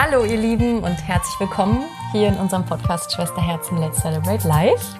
[0.00, 4.94] Hallo ihr Lieben und herzlich willkommen hier in unserem Podcast Schwesterherzen Let's Celebrate Live.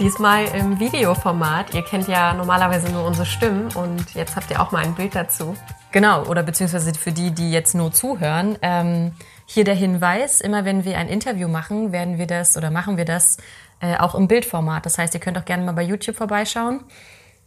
[0.00, 1.72] Diesmal im Videoformat.
[1.72, 5.14] Ihr kennt ja normalerweise nur unsere Stimmen und jetzt habt ihr auch mal ein Bild
[5.14, 5.54] dazu.
[5.92, 8.58] Genau, oder beziehungsweise für die, die jetzt nur zuhören.
[8.60, 9.12] Ähm,
[9.46, 13.04] hier der Hinweis, immer wenn wir ein Interview machen, werden wir das oder machen wir
[13.04, 13.36] das
[13.78, 14.84] äh, auch im Bildformat.
[14.84, 16.80] Das heißt, ihr könnt auch gerne mal bei YouTube vorbeischauen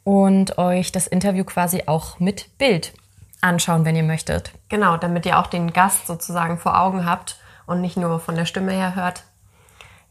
[0.05, 2.93] und euch das Interview quasi auch mit Bild
[3.41, 4.51] anschauen, wenn ihr möchtet.
[4.69, 8.45] Genau, damit ihr auch den Gast sozusagen vor Augen habt und nicht nur von der
[8.45, 9.23] Stimme her hört.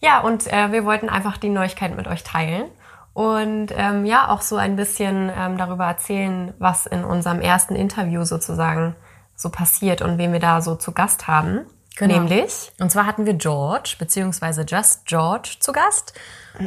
[0.01, 2.66] Ja, und äh, wir wollten einfach die Neuigkeit mit euch teilen
[3.15, 8.25] und ähm, ja, auch so ein bisschen ähm, darüber erzählen, was in unserem ersten Interview
[8.25, 8.95] sozusagen
[9.35, 11.61] so passiert und wen wir da so zu Gast haben.
[11.97, 12.15] Genau.
[12.15, 12.73] Nämlich?
[12.79, 16.13] Und zwar hatten wir George, beziehungsweise Just George zu Gast.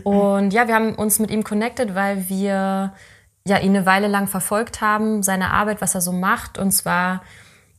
[0.04, 2.94] Und ja, wir haben uns mit ihm connected, weil wir
[3.45, 6.57] ja ihn eine Weile lang verfolgt haben, seine Arbeit, was er so macht.
[6.57, 7.21] Und zwar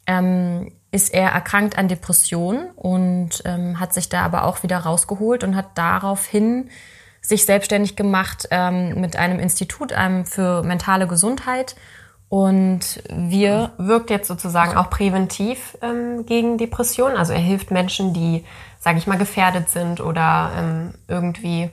[0.07, 5.45] ähm, ist er erkrankt an Depressionen und ähm, hat sich da aber auch wieder rausgeholt
[5.45, 6.71] und hat daraufhin
[7.21, 11.77] sich selbstständig gemacht ähm, mit einem Institut ähm, für mentale Gesundheit.
[12.29, 17.17] Und wir wirkt jetzt sozusagen auch präventiv ähm, gegen Depressionen.
[17.17, 18.45] Also er hilft Menschen, die,
[18.79, 21.71] sage ich mal, gefährdet sind oder ähm, irgendwie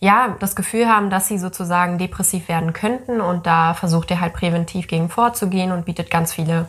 [0.00, 3.20] ja das Gefühl haben, dass sie sozusagen depressiv werden könnten.
[3.20, 6.66] Und da versucht er halt präventiv gegen vorzugehen und bietet ganz viele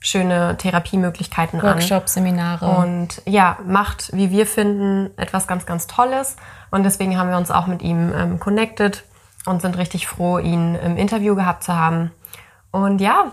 [0.00, 1.90] schöne Therapiemöglichkeiten Workshops, an.
[1.90, 2.66] Workshops, Seminare.
[2.66, 6.36] Und ja, macht, wie wir finden, etwas ganz, ganz Tolles.
[6.70, 9.04] Und deswegen haben wir uns auch mit ihm ähm, connected
[9.46, 12.10] und sind richtig froh, ihn im Interview gehabt zu haben.
[12.70, 13.32] Und ja,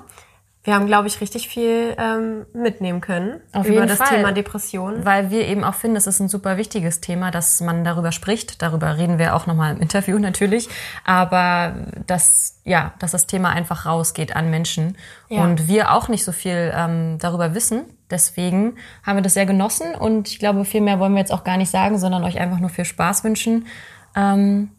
[0.66, 4.16] wir haben, glaube ich, richtig viel ähm, mitnehmen können Auf über das Fall.
[4.16, 5.04] Thema Depression.
[5.04, 8.62] Weil wir eben auch finden, es ist ein super wichtiges Thema, dass man darüber spricht.
[8.62, 10.70] Darüber reden wir auch nochmal im Interview natürlich.
[11.04, 11.76] Aber
[12.08, 14.98] dass, ja, dass das Thema einfach rausgeht an Menschen.
[15.28, 15.44] Ja.
[15.44, 17.84] Und wir auch nicht so viel ähm, darüber wissen.
[18.10, 19.96] Deswegen haben wir das sehr genossen.
[19.96, 22.60] Und ich glaube, viel mehr wollen wir jetzt auch gar nicht sagen, sondern euch einfach
[22.60, 23.68] nur viel Spaß wünschen
[24.16, 24.72] ähm,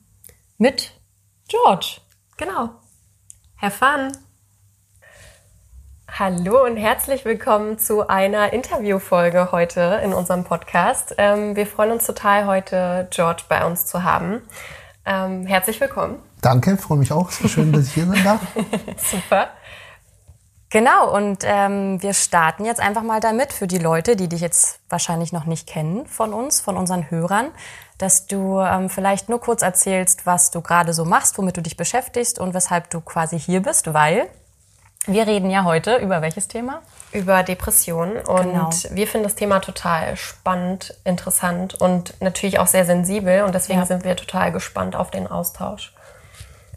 [0.57, 0.93] mit
[1.49, 1.99] George.
[2.39, 2.71] Genau.
[3.61, 4.24] Have fun!
[6.17, 11.17] Hallo und herzlich willkommen zu einer Interviewfolge heute in unserem Podcast.
[11.19, 14.41] Ähm, wir freuen uns total, heute George bei uns zu haben.
[15.05, 16.21] Ähm, herzlich willkommen.
[16.41, 17.33] Danke, freue mich auch.
[17.33, 18.41] So schön, dass ich hier sein darf.
[18.97, 19.49] Super.
[20.71, 24.79] Genau, und ähm, wir starten jetzt einfach mal damit für die Leute, die dich jetzt
[24.89, 27.49] wahrscheinlich noch nicht kennen von uns, von unseren Hörern,
[27.99, 31.77] dass du ähm, vielleicht nur kurz erzählst, was du gerade so machst, womit du dich
[31.77, 34.29] beschäftigst und weshalb du quasi hier bist, weil
[35.07, 36.81] wir reden ja heute über welches Thema?
[37.13, 38.19] Über Depressionen.
[38.19, 38.71] Und genau.
[38.91, 43.43] wir finden das Thema total spannend, interessant und natürlich auch sehr sensibel.
[43.43, 43.87] Und deswegen ja.
[43.87, 45.93] sind wir total gespannt auf den Austausch.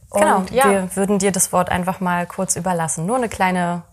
[0.10, 0.70] Und genau, ja.
[0.70, 3.06] wir würden dir das Wort einfach mal kurz überlassen.
[3.06, 3.84] Nur eine kleine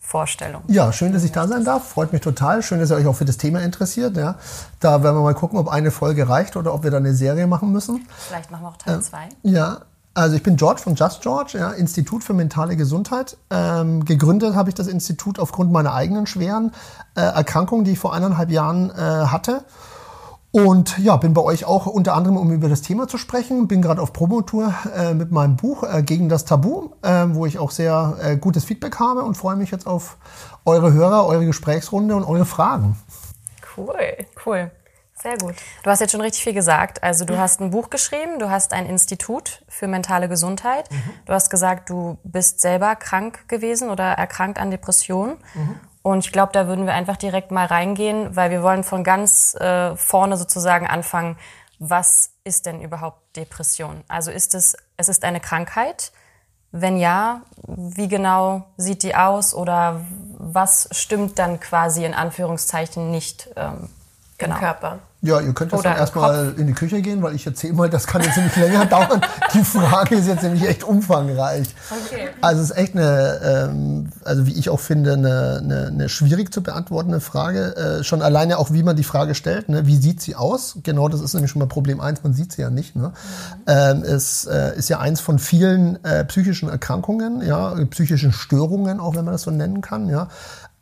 [0.00, 0.62] Vorstellung.
[0.66, 1.88] Ja, schön, dass ich da sein darf.
[1.88, 2.62] Freut mich total.
[2.64, 4.16] Schön, dass ihr euch auch für das Thema interessiert.
[4.16, 4.36] Ja.
[4.80, 7.46] Da werden wir mal gucken, ob eine Folge reicht oder ob wir da eine Serie
[7.46, 8.08] machen müssen.
[8.26, 9.24] Vielleicht machen wir auch Teil 2.
[9.24, 9.82] Äh, ja,
[10.14, 13.36] also ich bin George von Just George, ja, Institut für mentale Gesundheit.
[13.50, 16.72] Ähm, gegründet habe ich das Institut aufgrund meiner eigenen schweren
[17.14, 19.64] äh, Erkrankung, die ich vor eineinhalb Jahren äh, hatte.
[20.52, 23.68] Und ja, bin bei euch auch unter anderem, um über das Thema zu sprechen.
[23.68, 27.60] Bin gerade auf Promotour äh, mit meinem Buch äh, Gegen das Tabu, äh, wo ich
[27.60, 30.16] auch sehr äh, gutes Feedback habe und freue mich jetzt auf
[30.64, 32.96] eure Hörer, eure Gesprächsrunde und eure Fragen.
[33.76, 33.94] Cool,
[34.44, 34.72] cool.
[35.22, 35.54] Sehr gut.
[35.82, 37.02] Du hast jetzt schon richtig viel gesagt.
[37.02, 40.90] Also du hast ein Buch geschrieben, du hast ein Institut für mentale Gesundheit.
[40.90, 41.02] Mhm.
[41.26, 45.36] Du hast gesagt, du bist selber krank gewesen oder erkrankt an Depressionen.
[45.54, 45.80] Mhm.
[46.02, 49.54] Und ich glaube, da würden wir einfach direkt mal reingehen, weil wir wollen von ganz
[49.56, 51.36] äh, vorne sozusagen anfangen.
[51.78, 54.02] Was ist denn überhaupt Depression?
[54.08, 56.12] Also ist es, es ist eine Krankheit?
[56.72, 60.00] Wenn ja, wie genau sieht die aus oder
[60.38, 63.90] was stimmt dann quasi in Anführungszeichen nicht ähm,
[64.38, 64.54] genau.
[64.54, 64.98] im Körper?
[65.22, 68.22] Ja, ihr könnt jetzt erstmal in die Küche gehen, weil ich erzähle mal, das kann
[68.22, 69.20] jetzt nämlich länger dauern.
[69.52, 71.74] Die Frage ist jetzt nämlich echt umfangreich.
[71.90, 72.28] Okay.
[72.40, 76.54] Also es ist echt eine, ähm, also wie ich auch finde, eine, eine, eine schwierig
[76.54, 77.76] zu beantwortende Frage.
[77.76, 79.68] Äh, schon alleine auch, wie man die Frage stellt.
[79.68, 79.86] Ne?
[79.86, 80.78] Wie sieht sie aus?
[80.84, 82.22] Genau, das ist nämlich schon mal Problem eins.
[82.22, 82.96] Man sieht sie ja nicht.
[82.96, 83.08] Ne?
[83.08, 83.12] Mhm.
[83.66, 89.16] Ähm, es äh, ist ja eins von vielen äh, psychischen Erkrankungen, ja, psychischen Störungen, auch
[89.16, 90.08] wenn man das so nennen kann.
[90.08, 90.28] Ja,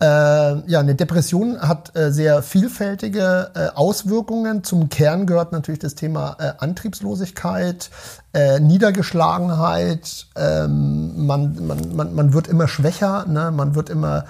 [0.01, 4.28] äh, ja, eine Depression hat äh, sehr vielfältige äh, Auswirkungen.
[4.63, 7.91] Zum Kern gehört natürlich das Thema äh, Antriebslosigkeit,
[8.35, 10.27] äh, Niedergeschlagenheit.
[10.37, 13.51] Ähm, man, man, man, man wird immer schwächer, ne?
[13.51, 14.27] man wird immer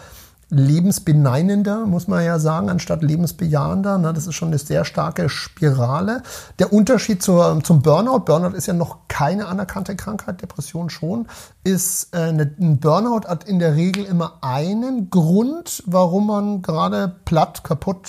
[0.51, 3.99] lebensbeneinender, muss man ja sagen, anstatt lebensbejahender.
[3.99, 4.13] Ne?
[4.13, 6.23] Das ist schon eine sehr starke Spirale.
[6.61, 11.27] Der Unterschied zur, zum Burnout, Burnout ist ja noch keine anerkannte Krankheit, Depression schon,
[11.65, 17.65] ist äh, ein Burnout hat in der Regel immer einen Grund, warum man gerade platt,
[17.65, 18.09] kaputt,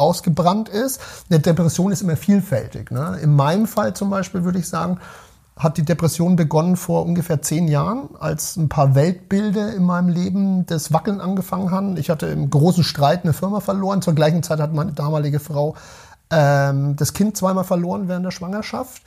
[0.00, 1.00] ausgebrannt ist.
[1.28, 2.90] Eine Depression ist immer vielfältig.
[2.90, 3.18] Ne?
[3.22, 4.98] In meinem Fall zum Beispiel würde ich sagen,
[5.56, 10.64] hat die Depression begonnen vor ungefähr zehn Jahren, als ein paar Weltbilder in meinem Leben
[10.64, 11.96] das Wackeln angefangen haben.
[11.98, 14.00] Ich hatte im großen Streit eine Firma verloren.
[14.00, 15.74] Zur gleichen Zeit hat meine damalige Frau
[16.30, 19.02] ähm, das Kind zweimal verloren während der Schwangerschaft.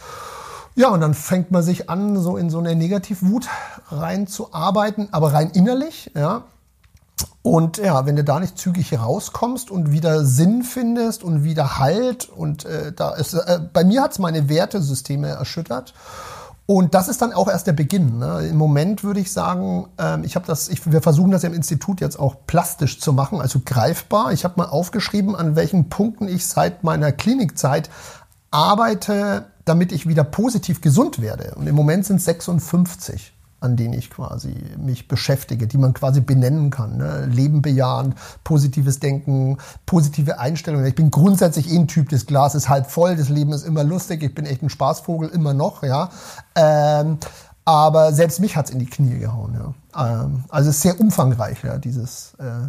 [0.76, 3.48] Ja, und dann fängt man sich an, so in so eine Negativwut
[3.90, 6.44] reinzuarbeiten, aber rein innerlich, ja.
[7.42, 12.30] Und ja, wenn du da nicht zügig rauskommst und wieder Sinn findest und wieder Halt
[12.30, 15.94] und äh, da ist, äh, bei mir hat's meine Wertesysteme erschüttert.
[16.66, 18.20] Und das ist dann auch erst der Beginn.
[18.20, 18.48] Ne?
[18.50, 22.00] Im Moment würde ich sagen, ähm, ich habe das, ich, wir versuchen das im Institut
[22.00, 24.32] jetzt auch plastisch zu machen, also greifbar.
[24.32, 27.90] Ich habe mal aufgeschrieben, an welchen Punkten ich seit meiner Klinikzeit
[28.52, 31.56] arbeite, damit ich wieder positiv gesund werde.
[31.56, 33.34] Und im Moment sind es 56
[33.64, 36.98] an denen ich quasi mich beschäftige, die man quasi benennen kann.
[36.98, 37.26] Ne?
[37.26, 40.86] Leben bejahen, positives Denken, positive Einstellungen.
[40.86, 43.84] Ich bin grundsätzlich eh ein Typ, das Glas ist halb voll, das Leben ist immer
[43.84, 46.10] lustig, ich bin echt ein Spaßvogel, immer noch, ja.
[46.56, 47.18] Ähm,
[47.66, 50.24] aber selbst mich hat's in die Knie gehauen, ja.
[50.24, 52.68] Ähm, also es ist sehr umfangreich, ja, dieses, äh,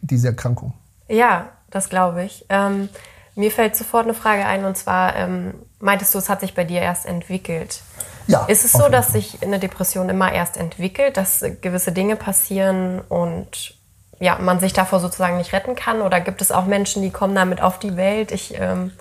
[0.00, 0.72] diese Erkrankung.
[1.08, 2.44] Ja, das glaube ich.
[2.48, 2.88] Ähm,
[3.36, 6.64] mir fällt sofort eine Frage ein, und zwar ähm, meintest du, es hat sich bei
[6.64, 7.80] dir erst entwickelt.
[8.26, 13.00] Ja, ist es so, dass sich eine Depression immer erst entwickelt, dass gewisse Dinge passieren
[13.08, 13.74] und
[14.22, 16.00] ja, man sich davor sozusagen nicht retten kann?
[16.00, 18.30] Oder gibt es auch Menschen, die kommen damit auf die Welt?
[18.30, 18.92] Ich ähm,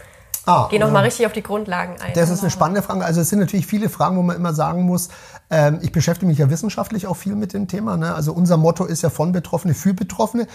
[0.45, 1.06] ah, gehe nochmal ja.
[1.06, 2.13] richtig auf die Grundlagen ein.
[2.15, 3.06] Das ist eine spannende Frage.
[3.06, 5.09] Also es sind natürlich viele Fragen, wo man immer sagen muss,
[5.51, 7.97] ähm, ich beschäftige mich ja wissenschaftlich auch viel mit dem Thema.
[7.97, 8.15] Ne?
[8.15, 10.47] Also unser Motto ist ja von Betroffene für Betroffene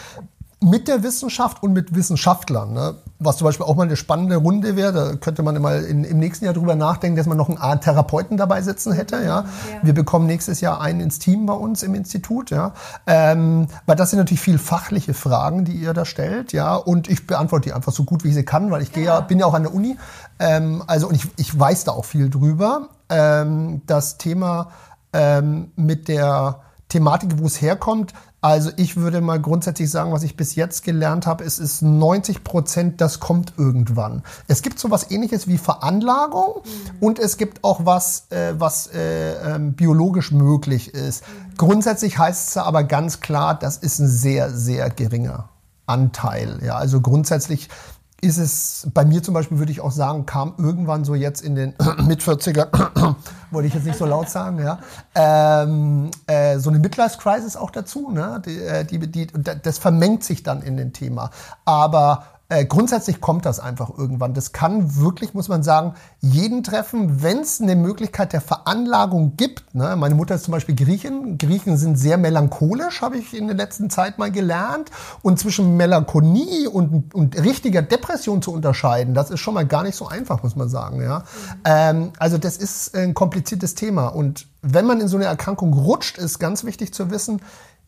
[0.61, 2.73] mit der Wissenschaft und mit Wissenschaftlern.
[2.73, 2.97] Ne?
[3.19, 6.19] Was zum Beispiel auch mal eine spannende Runde wäre, da könnte man mal in, im
[6.19, 9.17] nächsten Jahr drüber nachdenken, dass man noch einen Art Therapeuten dabei sitzen hätte.
[9.17, 9.23] Ja?
[9.23, 9.45] ja.
[9.83, 12.51] Wir bekommen nächstes Jahr einen ins Team bei uns im Institut.
[12.51, 12.75] Ja?
[13.07, 16.53] Ähm, weil das sind natürlich viel fachliche Fragen, die ihr da stellt.
[16.53, 16.77] Ja?
[16.77, 19.21] Und ich beantworte die einfach so gut, wie ich sie kann, weil ich gehe ja,
[19.21, 19.97] bin ja auch an der Uni.
[20.39, 22.89] Ähm, also und ich, ich weiß da auch viel drüber.
[23.09, 24.69] Ähm, das Thema
[25.13, 28.13] ähm, mit der Thematik, wo es herkommt,
[28.47, 32.45] also ich würde mal grundsätzlich sagen, was ich bis jetzt gelernt habe, es ist 90
[32.45, 34.23] Prozent, das kommt irgendwann.
[34.47, 36.97] Es gibt so was ähnliches wie Veranlagung mhm.
[37.01, 41.25] und es gibt auch was, äh, was äh, ähm, biologisch möglich ist.
[41.27, 41.57] Mhm.
[41.57, 45.49] Grundsätzlich heißt es aber ganz klar, das ist ein sehr, sehr geringer
[45.87, 46.61] Anteil.
[46.65, 47.69] Ja, also grundsätzlich
[48.21, 51.55] ist es, bei mir zum Beispiel würde ich auch sagen, kam irgendwann so jetzt in
[51.55, 51.75] den
[52.07, 53.15] mit 40er,
[53.51, 54.79] wollte ich jetzt nicht so laut sagen, ja,
[55.15, 58.43] ähm, äh, so eine Midlife-Crisis auch dazu, ne?
[58.45, 59.27] Die, äh, die, die,
[59.63, 61.31] das vermengt sich dann in den Thema.
[61.65, 64.33] Aber äh, grundsätzlich kommt das einfach irgendwann.
[64.33, 69.75] Das kann wirklich, muss man sagen, jeden treffen, wenn es eine Möglichkeit der Veranlagung gibt.
[69.75, 69.97] Ne?
[69.97, 71.39] Meine Mutter ist zum Beispiel Griechin.
[71.39, 74.93] Griechen sind sehr melancholisch, habe ich in der letzten Zeit mal gelernt.
[75.23, 79.97] Und zwischen Melancholie und, und richtiger Depression zu unterscheiden, das ist schon mal gar nicht
[79.97, 81.03] so einfach, muss man sagen.
[81.03, 81.19] Ja?
[81.19, 81.61] Mhm.
[81.65, 84.07] Ähm, also das ist ein kompliziertes Thema.
[84.07, 87.41] Und wenn man in so eine Erkrankung rutscht, ist ganz wichtig zu wissen,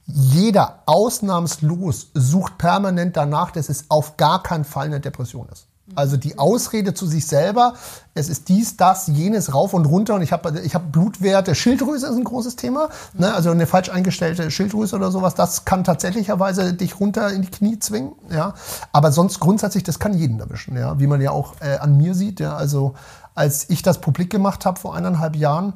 [0.08, 5.66] jeder ausnahmslos sucht permanent danach, dass es auf gar keinen Fall eine Depression ist.
[5.94, 7.74] Also die Ausrede zu sich selber,
[8.14, 12.08] es ist dies, das, jenes rauf und runter und ich habe ich hab Blutwerte, Schilddrüse
[12.08, 13.32] ist ein großes Thema, ne?
[13.32, 17.78] also eine falsch eingestellte Schilddrüse oder sowas, das kann tatsächlicherweise dich runter in die Knie
[17.78, 18.52] zwingen, ja.
[18.92, 22.14] Aber sonst grundsätzlich, das kann jeden erwischen, ja, wie man ja auch äh, an mir
[22.14, 22.54] sieht, ja.
[22.54, 22.94] Also
[23.34, 25.72] als ich das publik gemacht habe vor eineinhalb Jahren,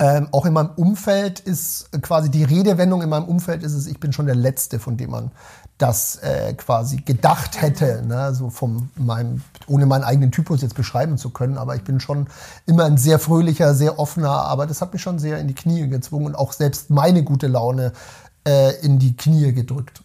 [0.00, 4.00] ähm, auch in meinem Umfeld ist quasi die Redewendung in meinem Umfeld ist es, ich
[4.00, 5.30] bin schon der Letzte, von dem man
[5.76, 8.34] das äh, quasi gedacht hätte, ne?
[8.34, 12.28] so vom meinem, ohne meinen eigenen Typus jetzt beschreiben zu können, aber ich bin schon
[12.64, 15.86] immer ein sehr fröhlicher, sehr offener, aber das hat mich schon sehr in die Knie
[15.88, 17.92] gezwungen und auch selbst meine gute Laune
[18.48, 20.02] äh, in die Knie gedrückt.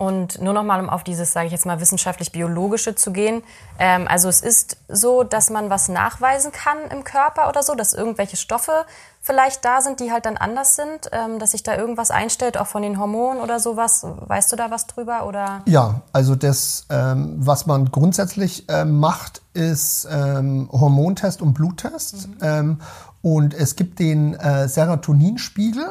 [0.00, 3.42] Und nur nochmal, um auf dieses, sage ich jetzt mal, wissenschaftlich-biologische zu gehen.
[3.80, 7.94] Ähm, also es ist so, dass man was nachweisen kann im Körper oder so, dass
[7.94, 8.86] irgendwelche Stoffe
[9.20, 12.68] vielleicht da sind, die halt dann anders sind, ähm, dass sich da irgendwas einstellt, auch
[12.68, 14.06] von den Hormonen oder sowas.
[14.28, 15.26] Weißt du da was drüber?
[15.26, 15.62] Oder?
[15.66, 22.28] Ja, also das, ähm, was man grundsätzlich ähm, macht, ist ähm, Hormontest und Bluttest.
[22.28, 22.36] Mhm.
[22.40, 22.80] Ähm,
[23.20, 25.88] und es gibt den äh, Serotoninspiegel,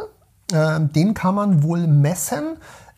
[0.53, 2.55] äh, den kann man wohl messen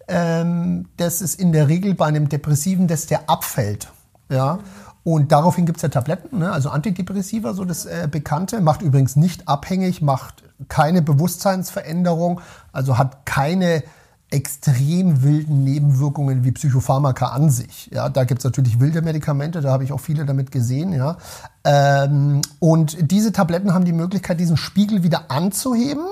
[0.09, 3.91] ähm, das ist in der Regel bei einem Depressiven, dass der abfällt.
[4.29, 4.59] Ja.
[5.03, 6.51] Und daraufhin gibt es ja Tabletten, ne?
[6.51, 12.41] also Antidepressiva, so das äh, Bekannte, macht übrigens nicht abhängig, macht keine Bewusstseinsveränderung,
[12.73, 13.83] also hat keine
[14.31, 17.89] extrem wilden Nebenwirkungen wie Psychopharmaka an sich.
[17.91, 20.93] Ja, da gibt's natürlich wilde Medikamente, da habe ich auch viele damit gesehen.
[20.93, 21.17] Ja.
[21.63, 26.05] Ähm, und diese Tabletten haben die Möglichkeit, diesen Spiegel wieder anzuheben.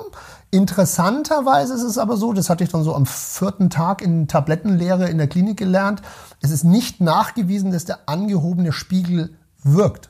[0.49, 5.09] Interessanterweise ist es aber so, das hatte ich dann so am vierten Tag in Tablettenlehre
[5.09, 6.01] in der Klinik gelernt,
[6.41, 10.09] es ist nicht nachgewiesen, dass der angehobene Spiegel wirkt.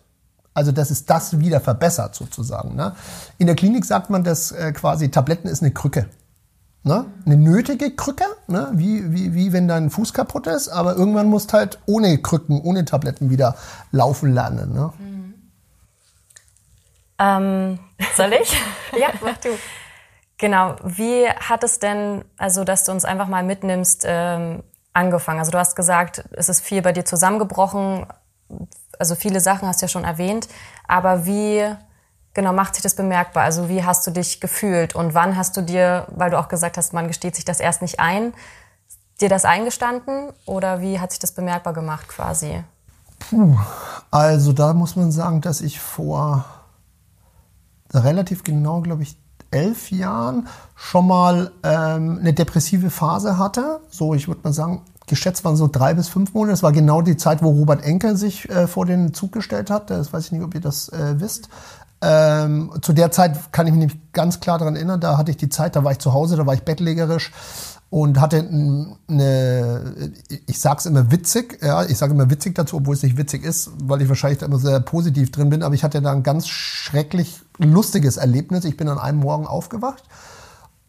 [0.54, 2.76] Also dass es das wieder verbessert sozusagen.
[2.76, 2.96] Ne?
[3.38, 6.08] In der Klinik sagt man, dass äh, quasi Tabletten ist eine Krücke.
[6.84, 7.06] Ne?
[7.26, 8.70] Eine nötige Krücke, ne?
[8.74, 12.86] wie, wie, wie wenn dein Fuß kaputt ist, aber irgendwann musst halt ohne Krücken, ohne
[12.86, 13.56] Tabletten wieder
[13.92, 14.74] laufen lernen.
[14.74, 14.94] Ne?
[14.98, 15.34] Mhm.
[17.20, 17.80] Ähm,
[18.16, 18.52] soll ich?
[19.00, 19.50] ja, mach du.
[20.38, 24.64] Genau, wie hat es denn, also dass du uns einfach mal mitnimmst, ähm,
[24.94, 25.40] angefangen?
[25.40, 28.06] Also du hast gesagt, es ist viel bei dir zusammengebrochen,
[29.00, 30.48] also viele Sachen hast du ja schon erwähnt,
[30.88, 31.64] aber wie
[32.34, 33.44] genau macht sich das bemerkbar?
[33.44, 36.78] Also wie hast du dich gefühlt und wann hast du dir, weil du auch gesagt
[36.78, 38.34] hast, man gesteht sich das erst nicht ein,
[39.20, 42.64] dir das eingestanden oder wie hat sich das bemerkbar gemacht quasi?
[43.20, 43.58] Puh,
[44.12, 46.46] also da muss man sagen, dass ich vor
[47.92, 49.18] relativ genau, glaube ich,
[49.52, 53.80] elf Jahren schon mal ähm, eine depressive Phase hatte.
[53.90, 56.52] So, ich würde mal sagen, geschätzt waren so drei bis fünf Monate.
[56.52, 59.90] Das war genau die Zeit, wo Robert Enke sich äh, vor den Zug gestellt hat.
[59.90, 61.50] Das weiß ich nicht, ob ihr das äh, wisst.
[62.02, 65.38] Ähm, zu der Zeit kann ich mich nämlich ganz klar daran erinnern, da hatte ich
[65.38, 67.32] die Zeit, da war ich zu Hause, da war ich bettlägerisch
[67.90, 68.40] und hatte
[69.08, 70.12] eine,
[70.46, 73.72] ich sag's immer witzig, ja, ich sage immer witzig dazu, obwohl es nicht witzig ist,
[73.84, 76.48] weil ich wahrscheinlich da immer sehr positiv drin bin, aber ich hatte da ein ganz
[76.48, 78.66] schrecklich lustiges Erlebnis.
[78.66, 80.04] Ich bin an einem Morgen aufgewacht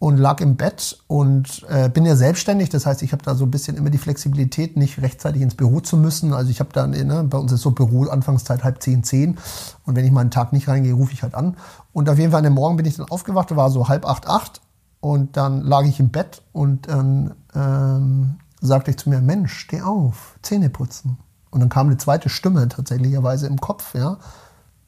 [0.01, 2.69] und lag im Bett und äh, bin ja selbstständig.
[2.69, 5.81] Das heißt, ich habe da so ein bisschen immer die Flexibilität, nicht rechtzeitig ins Büro
[5.81, 6.33] zu müssen.
[6.33, 9.39] Also ich habe dann, ne, bei uns ist so Büro Anfangszeit halb zehn, zehn.
[9.85, 11.57] Und wenn ich mal einen Tag nicht reingehe, rufe ich halt an.
[11.93, 14.29] Und auf jeden Fall an dem Morgen bin ich dann aufgewacht, war so halb acht,
[14.29, 14.61] acht.
[15.01, 19.81] Und dann lag ich im Bett und dann ähm, sagte ich zu mir, Mensch, steh
[19.83, 21.19] auf, Zähne putzen.
[21.51, 24.19] Und dann kam eine zweite Stimme tatsächlicherweise im Kopf, ja.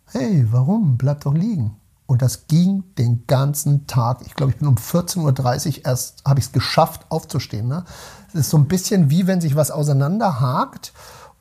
[0.06, 0.98] Hey, warum?
[0.98, 1.76] Bleib doch liegen.
[2.06, 4.22] Und das ging den ganzen Tag.
[4.26, 7.68] Ich glaube, ich bin um 14.30 Uhr erst, habe ich es geschafft, aufzustehen.
[7.68, 7.84] Ne?
[8.30, 10.92] Es ist so ein bisschen wie wenn sich was auseinanderhakt.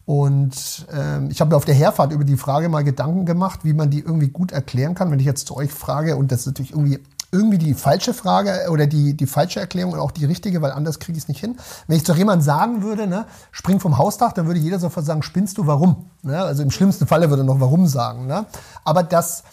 [0.05, 3.73] Und ähm, ich habe mir auf der Herfahrt über die Frage mal Gedanken gemacht, wie
[3.73, 5.09] man die irgendwie gut erklären kann.
[5.09, 6.99] Wenn ich jetzt zu euch frage, und das ist natürlich irgendwie
[7.31, 11.00] irgendwie die falsche Frage oder die, die falsche Erklärung und auch die richtige, weil anders
[11.00, 11.57] kriege ich es nicht hin.
[11.88, 15.21] Wenn ich zu jemandem sagen würde, ne, spring vom Hausdach, dann würde jeder sofort sagen,
[15.21, 16.09] spinnst du, warum?
[16.24, 16.39] Ne?
[16.39, 18.25] Also im schlimmsten Falle würde er noch warum sagen.
[18.27, 18.45] Ne?
[18.83, 19.43] Aber das, äh,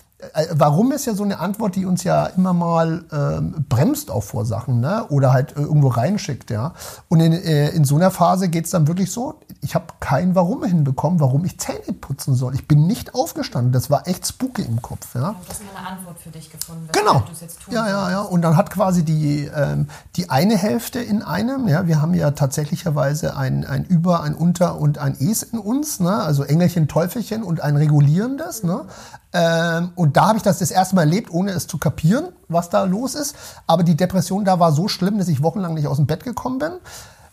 [0.53, 4.47] warum ist ja so eine Antwort, die uns ja immer mal ähm, bremst auch vor
[4.47, 5.05] Sachen ne?
[5.11, 6.51] oder halt äh, irgendwo reinschickt.
[6.51, 6.73] Ja?
[7.09, 10.65] Und in, äh, in so einer Phase geht's dann wirklich so, ich habe kein Warum
[10.65, 12.55] hinbekommen, warum ich Zähne putzen soll.
[12.55, 13.73] Ich bin nicht aufgestanden.
[13.73, 15.15] Das war echt spooky im Kopf.
[15.15, 15.33] Ja?
[15.33, 16.89] Du hast eine Antwort für dich gefunden.
[16.93, 17.23] Genau.
[17.71, 18.21] ja, ja, ja.
[18.23, 22.31] Und dann hat quasi die, ähm, die eine Hälfte in einem, ja, wir haben ja
[22.31, 26.23] tatsächlicherweise ein, ein Über, ein Unter und ein Es in uns, ne?
[26.23, 28.63] also Engelchen, Teufelchen und ein regulierendes.
[28.63, 28.87] Ne?
[29.37, 32.71] Ähm, und da habe ich das das erste Mal erlebt, ohne es zu kapieren, was
[32.71, 33.37] da los ist.
[33.67, 36.59] Aber die Depression da war so schlimm, dass ich wochenlang nicht aus dem Bett gekommen
[36.59, 36.73] bin.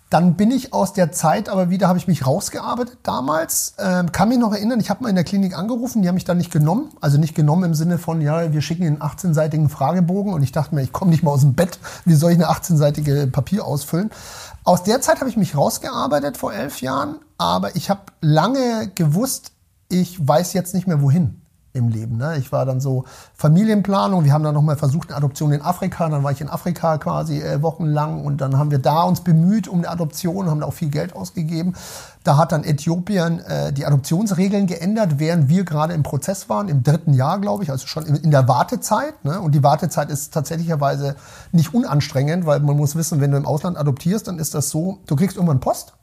[0.10, 3.76] Dann bin ich aus der Zeit aber wieder, habe ich mich rausgearbeitet damals.
[3.80, 6.26] Ähm, kann mich noch erinnern, ich habe mal in der Klinik angerufen, die haben mich
[6.26, 6.90] dann nicht genommen.
[7.00, 10.76] Also nicht genommen im Sinne von, ja, wir schicken einen 18-seitigen Fragebogen und ich dachte
[10.76, 14.12] mir, ich komme nicht mal aus dem Bett, wie soll ich eine 18-seitige Papier ausfüllen?
[14.66, 19.54] Aus der Zeit habe ich mich rausgearbeitet vor elf Jahren, aber ich habe lange gewusst,
[19.88, 21.43] ich weiß jetzt nicht mehr wohin
[21.74, 22.18] im Leben.
[22.18, 22.38] Ne?
[22.38, 24.24] Ich war dann so Familienplanung.
[24.24, 26.08] Wir haben dann nochmal versucht, eine Adoption in Afrika.
[26.08, 29.68] Dann war ich in Afrika quasi äh, wochenlang und dann haben wir da uns bemüht
[29.68, 31.74] um eine Adoption, haben da auch viel Geld ausgegeben.
[32.24, 36.84] Da hat dann Äthiopien äh, die Adoptionsregeln geändert, während wir gerade im Prozess waren, im
[36.84, 39.26] dritten Jahr, glaube ich, also schon in, in der Wartezeit.
[39.26, 39.42] Ne?
[39.42, 41.16] Und die Wartezeit ist tatsächlicherweise
[41.52, 45.00] nicht unanstrengend, weil man muss wissen, wenn du im Ausland adoptierst, dann ist das so,
[45.08, 45.94] du kriegst irgendwann Post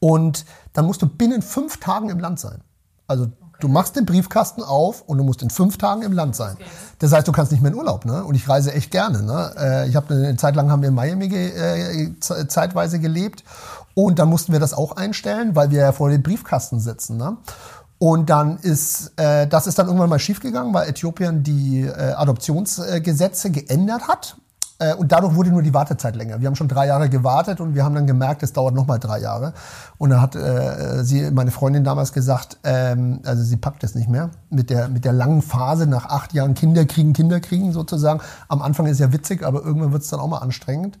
[0.00, 2.60] und dann musst du binnen fünf Tagen im Land sein.
[3.06, 3.28] Also
[3.60, 6.56] Du machst den Briefkasten auf und du musst in fünf Tagen im Land sein.
[7.00, 8.24] Das heißt, du kannst nicht mehr in Urlaub, ne?
[8.24, 9.22] Und ich reise echt gerne.
[9.22, 9.52] Ne?
[9.58, 13.42] Äh, ich habe eine Zeit lang haben wir in Miami ge äh, zeitweise gelebt
[13.94, 17.16] und dann mussten wir das auch einstellen, weil wir ja vor dem Briefkasten sitzen.
[17.16, 17.36] Ne?
[17.98, 23.50] Und dann ist äh, das ist dann irgendwann mal schiefgegangen, weil Äthiopien die äh, Adoptionsgesetze
[23.50, 24.36] geändert hat
[24.78, 26.40] äh, und dadurch wurde nur die Wartezeit länger.
[26.40, 28.98] Wir haben schon drei Jahre gewartet und wir haben dann gemerkt, es dauert noch mal
[28.98, 29.52] drei Jahre.
[29.98, 34.08] Und dann hat äh, sie, meine Freundin damals gesagt, ähm, also sie packt es nicht
[34.08, 38.20] mehr mit der mit der langen Phase nach acht Jahren Kinder kriegen, Kinder kriegen sozusagen.
[38.46, 40.98] Am Anfang ist ja witzig, aber irgendwann wird es dann auch mal anstrengend.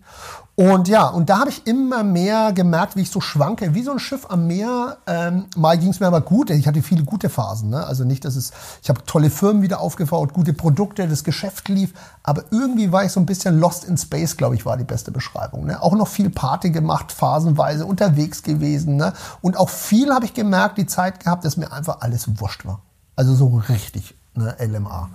[0.56, 3.92] Und ja, und da habe ich immer mehr gemerkt, wie ich so schwanke, wie so
[3.92, 4.96] ein Schiff am Meer.
[5.06, 7.70] Ähm, mal ging es mir aber gut, ich hatte viele gute Phasen.
[7.70, 7.86] Ne?
[7.86, 8.50] Also nicht, dass es,
[8.82, 11.94] ich habe tolle Firmen wieder aufgebaut, gute Produkte, das Geschäft lief,
[12.24, 14.84] aber irgendwie war ich so ein bisschen lost Lost in Space, glaube ich, war die
[14.84, 15.66] beste Beschreibung.
[15.66, 15.82] Ne?
[15.82, 18.96] Auch noch viel Party gemacht, phasenweise unterwegs gewesen.
[18.96, 19.12] Ne?
[19.42, 22.80] Und auch viel habe ich gemerkt, die Zeit gehabt, dass mir einfach alles wurscht war.
[23.14, 24.56] Also so richtig ne?
[24.58, 25.10] LMA.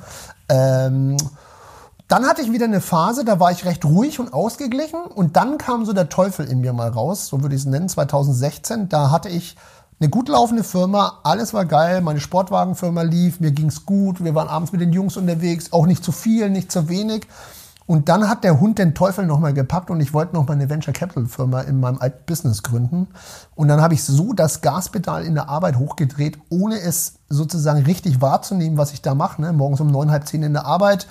[0.49, 1.17] Ähm,
[2.07, 5.01] dann hatte ich wieder eine Phase, da war ich recht ruhig und ausgeglichen.
[5.01, 7.89] Und dann kam so der Teufel in mir mal raus, so würde ich es nennen,
[7.89, 8.87] 2016.
[8.87, 9.55] Da hatte ich
[9.99, 14.47] eine gut laufende Firma, alles war geil, meine Sportwagenfirma lief, mir ging's gut, wir waren
[14.47, 17.25] abends mit den Jungs unterwegs, auch nicht zu viel, nicht zu wenig.
[17.85, 20.93] Und dann hat der Hund den Teufel nochmal gepackt und ich wollte nochmal eine Venture
[20.93, 23.07] Capital Firma in meinem alten Business gründen.
[23.55, 28.21] Und dann habe ich so das Gaspedal in der Arbeit hochgedreht, ohne es sozusagen richtig
[28.21, 29.41] wahrzunehmen, was ich da mache.
[29.41, 29.51] Ne?
[29.51, 31.07] Morgens um neun, halb zehn in der Arbeit,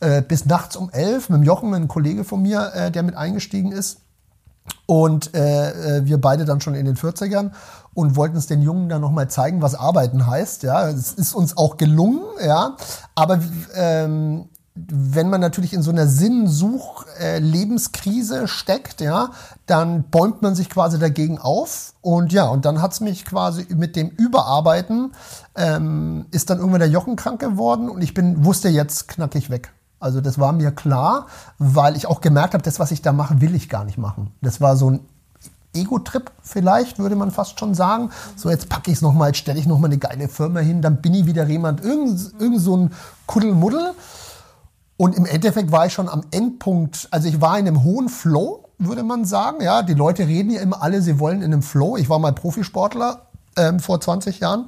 [0.00, 3.16] äh, bis nachts um elf mit dem Jochen, ein Kollege von mir, äh, der mit
[3.16, 4.00] eingestiegen ist.
[4.86, 7.50] Und äh, äh wir beide dann schon in den 40ern
[7.94, 10.62] und wollten es den Jungen dann nochmal zeigen, was Arbeiten heißt.
[10.62, 12.76] Ja, es ist uns auch gelungen, ja.
[13.14, 13.40] Aber
[13.74, 19.32] ähm, wenn man natürlich in so einer Sinnsuch-Lebenskrise äh, steckt, ja,
[19.66, 21.92] dann bäumt man sich quasi dagegen auf.
[22.00, 25.12] Und ja, und dann hat's mich quasi mit dem Überarbeiten,
[25.56, 29.74] ähm, ist dann irgendwann der Jochen krank geworden und ich bin, wusste jetzt knackig weg.
[30.00, 31.26] Also das war mir klar,
[31.58, 34.32] weil ich auch gemerkt habe, das, was ich da mache, will ich gar nicht machen.
[34.40, 34.98] Das war so ein
[35.74, 38.10] Ego-Trip vielleicht, würde man fast schon sagen.
[38.36, 41.00] So, jetzt packe ich es nochmal, jetzt stelle ich nochmal eine geile Firma hin, dann
[41.00, 42.90] bin ich wieder jemand, irgend, irgend so ein
[43.26, 43.94] Kuddelmuddel.
[44.96, 48.68] Und im Endeffekt war ich schon am Endpunkt, also ich war in einem hohen Flow,
[48.78, 49.62] würde man sagen.
[49.62, 51.96] Ja, die Leute reden ja immer alle, sie wollen in einem Flow.
[51.96, 54.66] Ich war mal Profisportler ähm, vor 20 Jahren.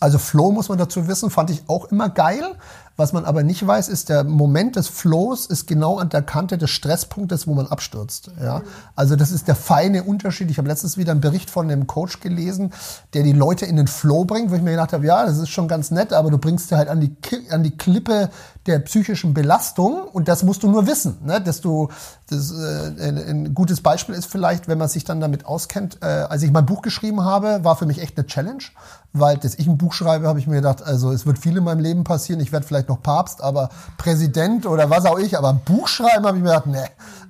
[0.00, 2.56] Also Flow muss man dazu wissen, fand ich auch immer geil.
[2.96, 6.56] Was man aber nicht weiß, ist, der Moment des Flows ist genau an der Kante
[6.56, 8.30] des Stresspunktes, wo man abstürzt.
[8.40, 8.62] Ja?
[8.94, 10.50] Also das ist der feine Unterschied.
[10.50, 12.72] Ich habe letztens wieder einen Bericht von einem Coach gelesen,
[13.12, 15.50] der die Leute in den Flow bringt, wo ich mir gedacht habe, ja, das ist
[15.50, 17.14] schon ganz nett, aber du bringst dir halt an die,
[17.50, 18.30] an die Klippe
[18.66, 21.18] der psychischen Belastung und das musst du nur wissen.
[21.24, 21.40] Ne?
[21.40, 21.88] Dass du,
[22.28, 25.98] das, äh, ein, ein gutes Beispiel ist vielleicht, wenn man sich dann damit auskennt.
[26.02, 28.64] Äh, als ich mein Buch geschrieben habe, war für mich echt eine Challenge,
[29.12, 31.64] weil dass ich ein Buch schreibe, habe ich mir gedacht, also es wird viel in
[31.64, 32.40] meinem Leben passieren.
[32.40, 36.26] Ich werde vielleicht vielleicht noch Papst, aber Präsident oder was auch ich, aber Buch schreiben
[36.26, 36.84] habe ich mir gedacht, ne.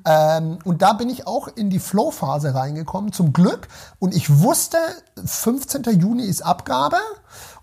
[0.05, 3.67] Ähm, und da bin ich auch in die Flow-Phase reingekommen, zum Glück.
[3.99, 4.79] Und ich wusste,
[5.25, 5.83] 15.
[5.99, 6.99] Juni ist Abgabe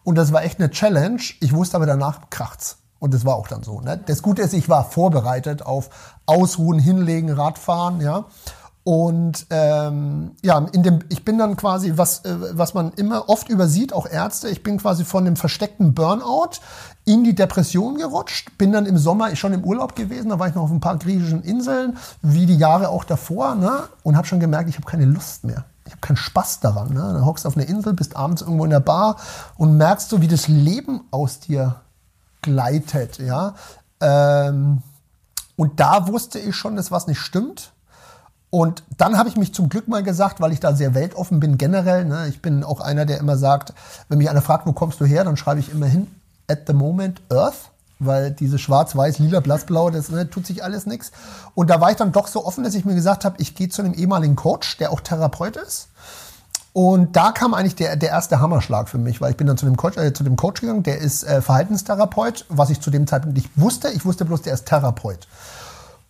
[0.03, 1.21] und das war echt eine Challenge.
[1.39, 2.77] Ich wusste aber danach kracht's.
[2.99, 3.81] Und das war auch dann so.
[3.81, 4.01] Ne?
[4.05, 5.89] Das Gute ist, ich war vorbereitet auf
[6.25, 8.25] Ausruhen, Hinlegen, Radfahren, ja.
[8.85, 13.47] Und ähm, ja, in dem, ich bin dann quasi, was, äh, was man immer oft
[13.47, 16.59] übersieht, auch Ärzte, ich bin quasi von dem versteckten Burnout
[17.05, 20.55] in die Depression gerutscht, bin dann im Sommer schon im Urlaub gewesen, da war ich
[20.55, 23.83] noch auf ein paar griechischen Inseln, wie die Jahre auch davor, ne?
[24.03, 25.65] und habe schon gemerkt, ich habe keine Lust mehr.
[25.85, 26.93] Ich habe keinen Spaß daran.
[26.93, 27.01] Ne?
[27.01, 29.17] Dann hockst du auf einer Insel, bist abends irgendwo in der Bar
[29.57, 31.75] und merkst so, wie das Leben aus dir
[32.41, 33.19] gleitet.
[33.19, 33.55] Ja?
[33.99, 34.81] Ähm,
[35.57, 37.73] und da wusste ich schon, dass was nicht stimmt.
[38.49, 41.57] Und dann habe ich mich zum Glück mal gesagt, weil ich da sehr weltoffen bin
[41.57, 42.05] generell.
[42.05, 42.27] Ne?
[42.27, 43.73] Ich bin auch einer, der immer sagt,
[44.07, 46.07] wenn mich einer fragt, wo kommst du her, dann schreibe ich immer hin,
[46.53, 47.69] at the moment Earth
[48.05, 51.11] weil diese schwarz-weiß, lila, blassblau, das ne, tut sich alles nichts.
[51.55, 53.69] Und da war ich dann doch so offen, dass ich mir gesagt habe, ich gehe
[53.69, 55.89] zu einem ehemaligen Coach, der auch Therapeut ist.
[56.73, 59.65] Und da kam eigentlich der, der erste Hammerschlag für mich, weil ich bin dann zu
[59.65, 63.05] dem Coach, äh, zu dem Coach gegangen, der ist äh, Verhaltenstherapeut, was ich zu dem
[63.05, 63.89] Zeitpunkt nicht wusste.
[63.89, 65.27] Ich wusste bloß, der ist Therapeut.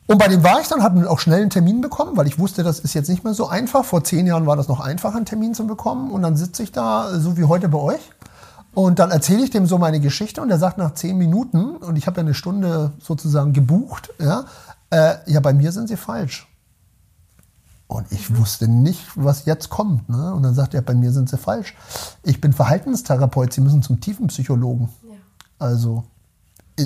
[0.07, 2.63] Und bei dem war ich dann, habe auch schnell einen Termin bekommen, weil ich wusste,
[2.63, 3.83] das ist jetzt nicht mehr so einfach.
[3.83, 6.11] Vor zehn Jahren war das noch einfacher, einen Termin zu bekommen.
[6.11, 8.11] Und dann sitze ich da, so wie heute bei euch.
[8.73, 11.95] Und dann erzähle ich dem so meine Geschichte und er sagt nach zehn Minuten, und
[11.95, 14.45] ich habe ja eine Stunde sozusagen gebucht, ja,
[14.89, 16.47] äh, ja, bei mir sind sie falsch.
[17.87, 20.09] Und ich wusste nicht, was jetzt kommt.
[20.09, 20.33] Ne?
[20.33, 21.75] Und dann sagt er, bei mir sind sie falsch.
[22.23, 24.89] Ich bin Verhaltenstherapeut, Sie müssen zum Tiefenpsychologen.
[25.03, 25.15] Ja.
[25.59, 26.03] Also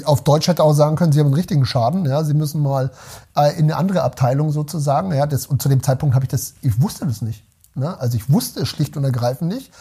[0.04, 2.92] auf Deutsch hätte auch sagen können, sie haben einen richtigen Schaden, ja, sie müssen mal
[3.38, 6.56] äh, in eine andere Abteilung sozusagen, ja, das, und zu dem Zeitpunkt habe ich das,
[6.62, 7.98] ich wusste das nicht, ne?
[7.98, 9.72] also ich wusste es schlicht und ergreifend nicht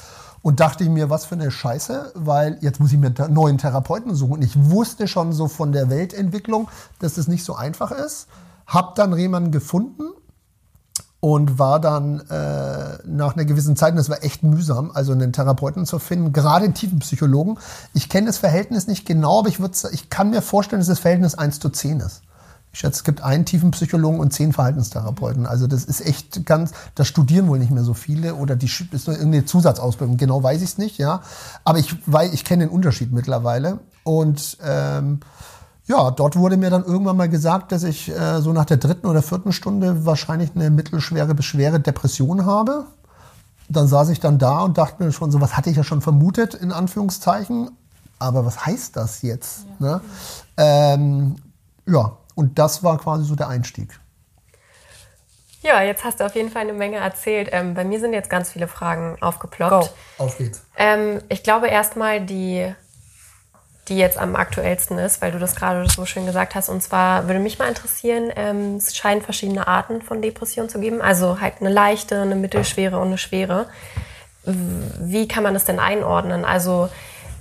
[0.46, 3.58] und dachte ich mir, was für eine Scheiße, weil jetzt muss ich mir einen neuen
[3.58, 6.68] Therapeuten suchen und ich wusste schon so von der Weltentwicklung,
[7.00, 8.28] dass das nicht so einfach ist,
[8.64, 10.04] hab dann Rehmann gefunden
[11.18, 15.32] und war dann äh, nach einer gewissen Zeit, und das war echt mühsam, also einen
[15.32, 17.58] Therapeuten zu finden, gerade einen Tiefenpsychologen.
[17.92, 19.58] Ich kenne das Verhältnis nicht genau, aber ich,
[19.90, 22.22] ich kann mir vorstellen, dass das Verhältnis 1 zu 10 ist.
[22.76, 25.46] Ich schätze, es gibt einen Tiefenpsychologen und zehn Verhaltenstherapeuten.
[25.46, 29.06] Also das ist echt ganz, das studieren wohl nicht mehr so viele oder die ist
[29.06, 30.18] nur irgendeine Zusatzausbildung.
[30.18, 31.22] Genau weiß ich es nicht, ja.
[31.64, 33.78] Aber ich, weil ich kenne den Unterschied mittlerweile.
[34.04, 35.20] Und ähm,
[35.86, 39.06] ja, dort wurde mir dann irgendwann mal gesagt, dass ich äh, so nach der dritten
[39.06, 42.84] oder vierten Stunde wahrscheinlich eine mittelschwere bis schwere Depression habe.
[43.70, 46.02] Dann saß ich dann da und dachte mir schon so, was hatte ich ja schon
[46.02, 47.70] vermutet, in Anführungszeichen.
[48.18, 49.64] Aber was heißt das jetzt?
[49.78, 50.00] Ja, ne?
[50.58, 51.36] ähm,
[51.86, 52.18] ja.
[52.36, 53.98] Und das war quasi so der Einstieg.
[55.62, 57.48] Ja, jetzt hast du auf jeden Fall eine Menge erzählt.
[57.50, 59.88] Ähm, bei mir sind jetzt ganz viele Fragen aufgeploppt.
[60.18, 60.24] Go.
[60.24, 60.62] Auf geht's.
[60.76, 62.72] Ähm, ich glaube erstmal die,
[63.88, 66.68] die jetzt am aktuellsten ist, weil du das gerade so schön gesagt hast.
[66.68, 71.00] Und zwar würde mich mal interessieren, ähm, es scheinen verschiedene Arten von Depression zu geben.
[71.00, 73.66] Also halt eine leichte, eine mittelschwere und eine schwere.
[74.44, 76.44] Wie kann man das denn einordnen?
[76.44, 76.88] Also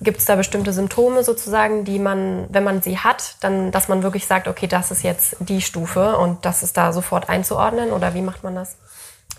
[0.02, 4.04] Gibt es da bestimmte Symptome sozusagen, die man, wenn man sie hat, dann, dass man
[4.04, 8.14] wirklich sagt, okay, das ist jetzt die Stufe und das ist da sofort einzuordnen oder
[8.14, 8.76] wie macht man das?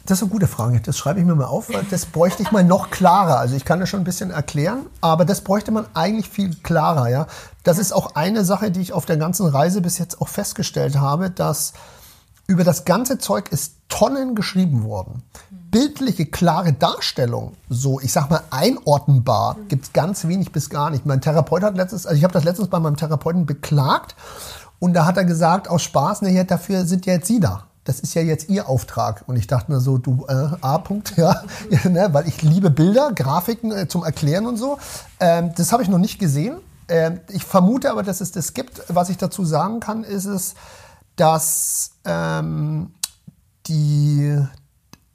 [0.07, 0.81] Das ist eine gute Frage.
[0.81, 3.39] Das schreibe ich mir mal auf, weil das bräuchte ich mal noch klarer.
[3.39, 7.09] Also ich kann das schon ein bisschen erklären, aber das bräuchte man eigentlich viel klarer.
[7.09, 7.27] Ja,
[7.65, 10.99] das ist auch eine Sache, die ich auf der ganzen Reise bis jetzt auch festgestellt
[10.99, 11.73] habe, dass
[12.47, 15.23] über das ganze Zeug ist Tonnen geschrieben worden.
[15.51, 21.07] Bildliche, klare Darstellung, so ich sag mal einordnenbar, gibt es ganz wenig bis gar nicht.
[21.07, 24.15] Mein Therapeut hat letztens, also ich habe das letztens bei meinem Therapeuten beklagt
[24.79, 27.65] und da hat er gesagt, aus Spaß, ne, dafür sind ja jetzt Sie da.
[27.85, 29.23] Das ist ja jetzt Ihr Auftrag.
[29.27, 30.77] Und ich dachte mir so, du, äh, A.
[30.77, 34.79] -Punkt, ja, ja ne, weil ich liebe Bilder, Grafiken äh, zum Erklären und so.
[35.21, 36.57] Ähm, das habe ich noch nicht gesehen.
[36.89, 38.83] Ähm, ich vermute aber, dass es das gibt.
[38.89, 40.55] Was ich dazu sagen kann, ist es,
[41.17, 42.95] dass ähm,
[43.67, 44.39] die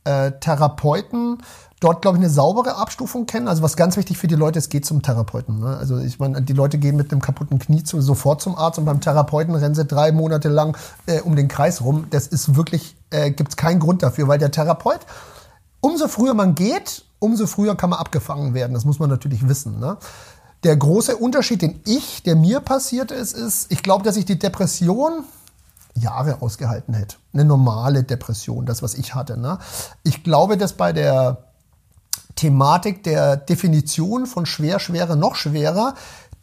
[0.03, 1.37] äh, Therapeuten
[1.79, 3.47] dort, glaube ich, eine saubere Abstufung kennen.
[3.47, 5.59] Also was ganz wichtig für die Leute ist, geht zum Therapeuten.
[5.59, 5.77] Ne?
[5.77, 8.85] Also ich meine, die Leute gehen mit einem kaputten Knie zu, sofort zum Arzt und
[8.85, 12.05] beim Therapeuten rennen sie drei Monate lang äh, um den Kreis rum.
[12.11, 14.99] Das ist wirklich, äh, gibt es keinen Grund dafür, weil der Therapeut,
[15.81, 18.73] umso früher man geht, umso früher kann man abgefangen werden.
[18.73, 19.79] Das muss man natürlich wissen.
[19.79, 19.97] Ne?
[20.63, 24.37] Der große Unterschied, den ich, der mir passiert ist, ist, ich glaube, dass ich die
[24.37, 25.23] Depression
[25.95, 27.17] Jahre ausgehalten hätte.
[27.33, 29.37] Eine normale Depression, das, was ich hatte.
[29.37, 29.59] Ne?
[30.03, 31.45] Ich glaube, dass bei der
[32.35, 35.95] Thematik der Definition von schwer, schwerer, noch schwerer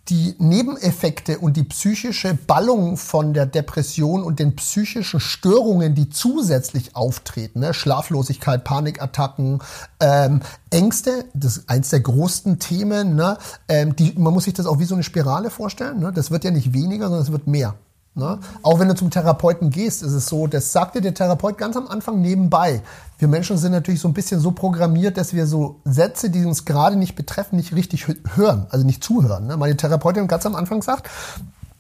[0.09, 6.97] die Nebeneffekte und die psychische Ballung von der Depression und den psychischen Störungen, die zusätzlich
[6.97, 7.75] auftreten, ne?
[7.75, 9.61] Schlaflosigkeit, Panikattacken,
[10.01, 13.17] ähm, Ängste, das ist eins der größten Themen.
[13.17, 13.37] Ne?
[13.69, 15.99] Ähm, die, man muss sich das auch wie so eine Spirale vorstellen.
[15.99, 16.13] Ne?
[16.13, 17.75] Das wird ja nicht weniger, sondern es wird mehr.
[18.19, 18.39] Ne?
[18.63, 21.87] Auch wenn du zum Therapeuten gehst, ist es so, das sagte der Therapeut ganz am
[21.89, 22.83] Anfang nebenbei.
[23.19, 26.65] Wir Menschen sind natürlich so ein bisschen so programmiert, dass wir so Sätze, die uns
[26.65, 29.47] gerade nicht betreffen, nicht richtig hören, also nicht zuhören.
[29.47, 29.57] Ne?
[29.57, 31.09] Meine Therapeutin ganz am Anfang sagt,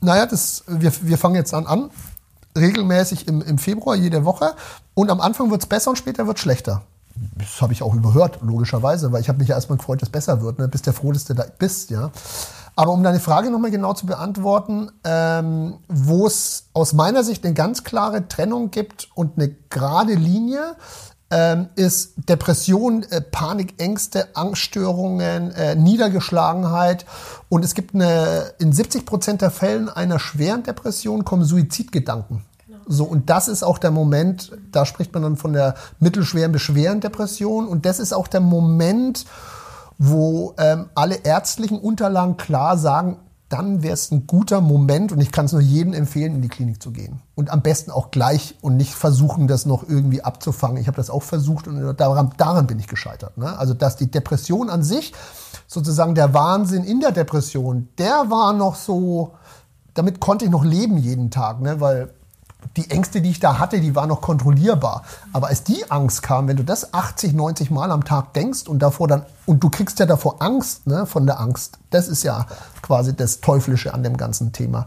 [0.00, 1.90] naja, das, wir, wir fangen jetzt an, an
[2.56, 4.54] regelmäßig im, im Februar jede Woche
[4.94, 6.82] und am Anfang wird es besser und später wird es schlechter.
[7.36, 10.12] Das habe ich auch überhört, logischerweise, weil ich habe mich ja erstmal gefreut, dass es
[10.12, 10.58] besser wird.
[10.58, 10.68] Ne?
[10.68, 12.10] Bist der froh, dass du da bist, ja.
[12.78, 17.52] Aber um deine Frage nochmal genau zu beantworten, ähm, wo es aus meiner Sicht eine
[17.52, 20.76] ganz klare Trennung gibt und eine gerade Linie,
[21.28, 27.04] ähm, ist Depression, äh, Panik, Ängste, Angststörungen, äh, Niedergeschlagenheit.
[27.48, 32.44] Und es gibt eine, in 70 Prozent der Fällen einer schweren Depression kommen Suizidgedanken.
[32.64, 32.78] Genau.
[32.86, 36.62] So, und das ist auch der Moment, da spricht man dann von der mittelschweren bis
[36.62, 37.66] schweren Depression.
[37.66, 39.26] Und das ist auch der Moment,
[39.98, 45.32] wo ähm, alle ärztlichen Unterlagen klar sagen, dann wäre es ein guter Moment und ich
[45.32, 47.22] kann es nur jedem empfehlen, in die Klinik zu gehen.
[47.34, 50.76] Und am besten auch gleich und nicht versuchen, das noch irgendwie abzufangen.
[50.76, 53.38] Ich habe das auch versucht und daran, daran bin ich gescheitert.
[53.38, 53.58] Ne?
[53.58, 55.14] Also dass die Depression an sich,
[55.66, 59.32] sozusagen der Wahnsinn in der Depression, der war noch so,
[59.94, 61.80] damit konnte ich noch leben jeden Tag, ne?
[61.80, 62.10] weil
[62.76, 65.02] die Ängste, die ich da hatte, die waren noch kontrollierbar.
[65.32, 68.80] Aber als die Angst kam, wenn du das 80, 90 Mal am Tag denkst und
[68.80, 72.46] davor dann, und du kriegst ja davor Angst, ne, von der Angst, das ist ja
[72.82, 74.86] quasi das Teuflische an dem ganzen Thema,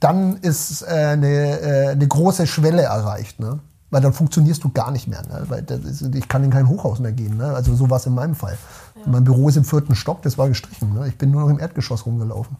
[0.00, 3.60] dann ist äh, eine, äh, eine große Schwelle erreicht, ne?
[3.90, 5.22] Weil dann funktionierst du gar nicht mehr.
[5.22, 5.46] Ne?
[5.48, 7.36] Weil ist, ich kann in kein Hochhaus mehr gehen.
[7.36, 7.46] Ne?
[7.46, 8.56] Also so war es in meinem Fall.
[8.94, 9.02] Ja.
[9.10, 10.94] Mein Büro ist im vierten Stock, das war gestrichen.
[10.94, 11.08] Ne?
[11.08, 12.56] Ich bin nur noch im Erdgeschoss rumgelaufen.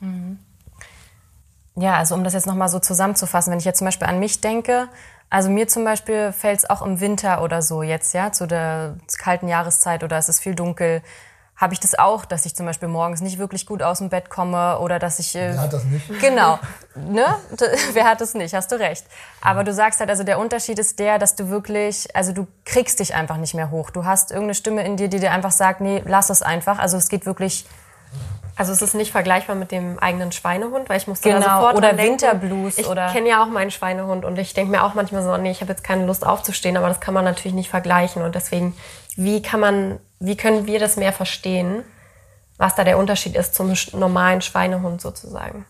[0.00, 0.36] Mhm.
[1.76, 4.40] Ja, also um das jetzt nochmal so zusammenzufassen, wenn ich jetzt zum Beispiel an mich
[4.40, 4.88] denke,
[5.28, 8.96] also mir zum Beispiel fällt es auch im Winter oder so jetzt, ja, zu der
[9.18, 11.02] kalten Jahreszeit oder es ist viel dunkel,
[11.56, 14.28] habe ich das auch, dass ich zum Beispiel morgens nicht wirklich gut aus dem Bett
[14.28, 15.36] komme oder dass ich.
[15.36, 16.20] Äh, Wer hat das nicht?
[16.20, 16.58] Genau.
[16.94, 17.26] ne?
[17.92, 18.54] Wer hat das nicht?
[18.54, 19.06] Hast du recht.
[19.40, 22.98] Aber du sagst halt, also der Unterschied ist der, dass du wirklich, also du kriegst
[22.98, 23.90] dich einfach nicht mehr hoch.
[23.90, 26.80] Du hast irgendeine Stimme in dir, die dir einfach sagt, nee, lass es einfach.
[26.80, 27.66] Also es geht wirklich
[28.56, 31.40] also es ist nicht vergleichbar mit dem eigenen Schweinehund, weil ich musste genau.
[31.44, 34.84] da sofort oder Winterblues ich oder kenne ja auch meinen Schweinehund und ich denke mir
[34.84, 37.54] auch manchmal so, nee, ich habe jetzt keine Lust aufzustehen, aber das kann man natürlich
[37.54, 38.74] nicht vergleichen und deswegen
[39.16, 41.82] wie kann man wie können wir das mehr verstehen,
[42.56, 45.66] was da der Unterschied ist zum normalen Schweinehund sozusagen?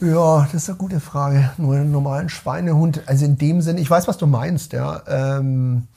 [0.00, 1.52] Ja, das ist eine gute Frage.
[1.56, 5.02] Nur einen normalen Schweinehund, also in dem Sinne, ich weiß, was du meinst, ja.
[5.06, 5.88] Ähm,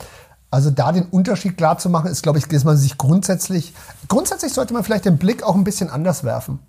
[0.52, 3.74] also da den Unterschied klar zu machen, ist, glaube ich, dass man sich grundsätzlich,
[4.08, 6.60] grundsätzlich sollte man vielleicht den Blick auch ein bisschen anders werfen.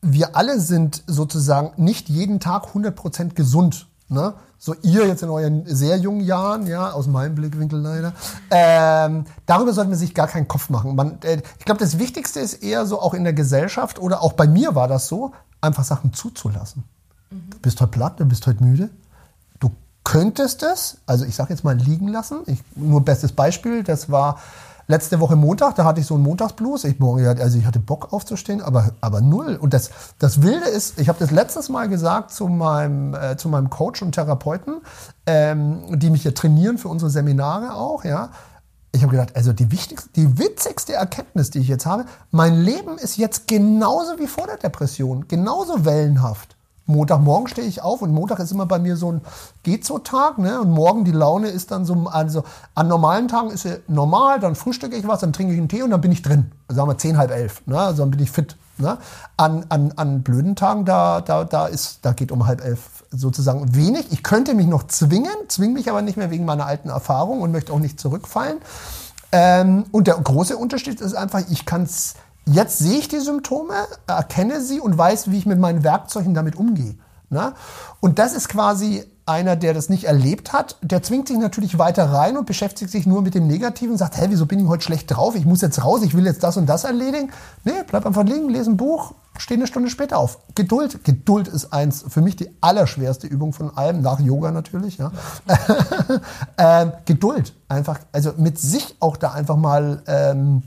[0.00, 3.88] wir alle sind sozusagen nicht jeden Tag 100% gesund.
[4.08, 4.34] Ne?
[4.58, 8.14] So ihr jetzt in euren sehr jungen Jahren, ja, aus meinem Blickwinkel leider.
[8.50, 10.96] Ähm, darüber sollte man sich gar keinen Kopf machen.
[10.96, 14.32] Man, äh, ich glaube, das Wichtigste ist eher so auch in der Gesellschaft oder auch
[14.32, 16.84] bei mir war das so, einfach Sachen zuzulassen.
[17.30, 17.50] Mhm.
[17.50, 18.88] Du bist heute platt, du bist heute müde.
[20.08, 22.38] Könntest es, also ich sage jetzt mal liegen lassen.
[22.46, 24.38] Ich, nur bestes Beispiel, das war
[24.86, 26.84] letzte Woche Montag, da hatte ich so einen Montagsblues.
[26.84, 29.56] Ich, also ich hatte Bock aufzustehen, aber, aber null.
[29.60, 33.50] Und das, das Wilde ist, ich habe das letztes Mal gesagt zu meinem, äh, zu
[33.50, 34.80] meinem Coach und Therapeuten,
[35.26, 38.30] ähm, die mich ja trainieren für unsere Seminare auch, ja.
[38.92, 42.96] Ich habe gedacht, also die wichtigste, die witzigste Erkenntnis, die ich jetzt habe, mein Leben
[42.96, 46.56] ist jetzt genauso wie vor der Depression, genauso wellenhaft.
[46.88, 49.20] Montagmorgen stehe ich auf und Montag ist immer bei mir so ein
[49.62, 50.60] geht so Tag, ne?
[50.60, 54.54] Und morgen die Laune ist dann so, also an normalen Tagen ist sie normal, dann
[54.54, 56.50] frühstücke ich was, dann trinke ich einen Tee und dann bin ich drin.
[56.68, 57.78] Sagen wir zehn, halb elf, ne?
[57.78, 58.56] Also dann bin ich fit.
[58.78, 58.96] Ne?
[59.36, 63.74] An, an, an blöden Tagen, da, da, da ist, da geht um halb elf sozusagen
[63.74, 64.12] wenig.
[64.12, 67.50] Ich könnte mich noch zwingen, zwinge mich aber nicht mehr wegen meiner alten Erfahrung und
[67.50, 68.58] möchte auch nicht zurückfallen.
[69.32, 72.14] Ähm, und der große Unterschied ist einfach, ich kann es
[72.50, 73.74] Jetzt sehe ich die Symptome,
[74.06, 76.94] erkenne sie und weiß, wie ich mit meinen Werkzeugen damit umgehe.
[77.28, 77.52] Ne?
[78.00, 82.10] Und das ist quasi einer, der das nicht erlebt hat, der zwingt sich natürlich weiter
[82.10, 84.82] rein und beschäftigt sich nur mit dem Negativen und sagt, hä, wieso bin ich heute
[84.82, 85.34] schlecht drauf?
[85.34, 87.30] Ich muss jetzt raus, ich will jetzt das und das erledigen.
[87.64, 90.38] Nee, bleib einfach liegen, lese ein Buch, steh eine Stunde später auf.
[90.54, 95.12] Geduld, Geduld ist eins, für mich die allerschwerste Übung von allem, nach Yoga natürlich, ja.
[96.56, 100.62] ähm, Geduld, einfach, also mit sich auch da einfach mal ähm,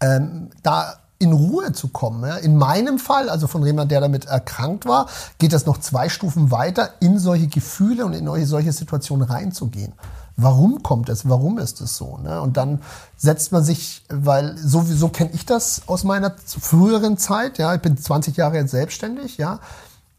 [0.00, 2.24] ähm, da in Ruhe zu kommen.
[2.24, 2.36] Ja.
[2.36, 5.08] In meinem Fall, also von jemandem, der damit erkrankt war,
[5.38, 9.92] geht das noch zwei Stufen weiter, in solche Gefühle und in solche Situationen reinzugehen.
[10.36, 11.28] Warum kommt es?
[11.28, 12.18] Warum ist es so?
[12.18, 12.40] Ne?
[12.40, 12.80] Und dann
[13.16, 17.58] setzt man sich, weil sowieso kenne ich das aus meiner früheren Zeit.
[17.58, 19.36] Ja, ich bin 20 Jahre jetzt selbstständig.
[19.36, 19.58] Ja,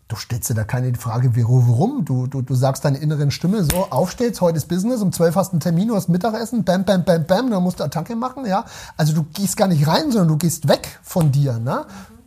[0.09, 2.03] du stellst dir da keine Frage, warum.
[2.03, 5.49] Du, du, du sagst deiner inneren Stimme so, aufstehst, heute ist Business, um 12 hast
[5.49, 8.45] du einen Termin, du hast Mittagessen, bam, bam, bam, bam, dann musst du Attacke machen,
[8.45, 8.65] ja.
[8.97, 11.85] Also du gehst gar nicht rein, sondern du gehst weg von dir, ne?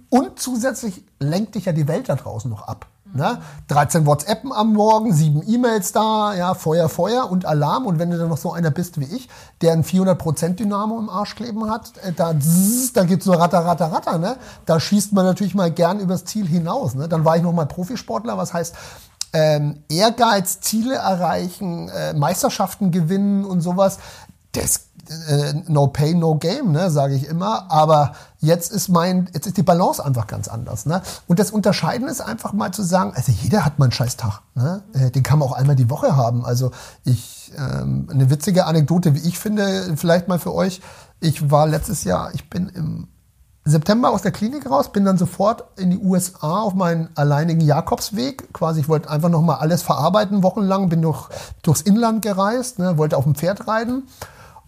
[0.09, 2.87] Und zusätzlich lenkt dich ja die Welt da draußen noch ab.
[3.15, 3.39] Ne?
[3.69, 7.87] 13 WhatsAppen am Morgen, 7 E-Mails da, ja, Feuer, Feuer und Alarm.
[7.87, 9.29] Und wenn du dann noch so einer bist wie ich,
[9.61, 13.65] der ein 400% Dynamo im Arsch kleben hat, äh, da, zzz, da geht's so ratter,
[13.65, 14.19] ratter, ratter.
[14.19, 14.37] Ne?
[14.65, 16.95] Da schießt man natürlich mal gern übers Ziel hinaus.
[16.95, 17.09] Ne?
[17.09, 18.75] Dann war ich noch mal Profisportler, was heißt,
[19.35, 23.99] ähm, Ehrgeiz, Ziele erreichen, äh, Meisterschaften gewinnen und sowas.
[24.53, 24.89] Das
[25.29, 27.71] äh, no pay, no game, ne, sage ich immer.
[27.71, 30.87] Aber jetzt ist mein, jetzt ist die Balance einfach ganz anders.
[30.87, 31.03] Ne?
[31.27, 34.43] Und das Unterscheiden ist einfach mal zu sagen, also jeder hat mal einen scheiß Tag.
[34.55, 34.83] Ne?
[34.93, 36.45] Äh, den kann man auch einmal die Woche haben.
[36.45, 36.71] Also
[37.05, 40.81] ich, ähm, eine witzige Anekdote, wie ich finde, vielleicht mal für euch.
[41.21, 43.09] Ich war letztes Jahr, ich bin im
[43.65, 48.53] September aus der Klinik raus, bin dann sofort in die USA auf meinen alleinigen Jakobsweg.
[48.53, 51.29] Quasi, ich wollte einfach noch mal alles verarbeiten, wochenlang, bin durch,
[51.63, 54.05] durchs Inland gereist, ne, wollte auf dem Pferd reiten.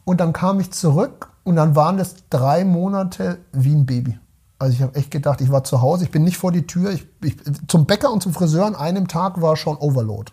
[0.04, 4.18] Und dann kam ich zurück und dann waren es drei Monate wie ein Baby.
[4.58, 6.90] Also ich habe echt gedacht, ich war zu Hause, ich bin nicht vor die Tür.
[6.92, 7.36] Ich, ich,
[7.68, 10.32] zum Bäcker und zum Friseur an einem Tag war schon Overload.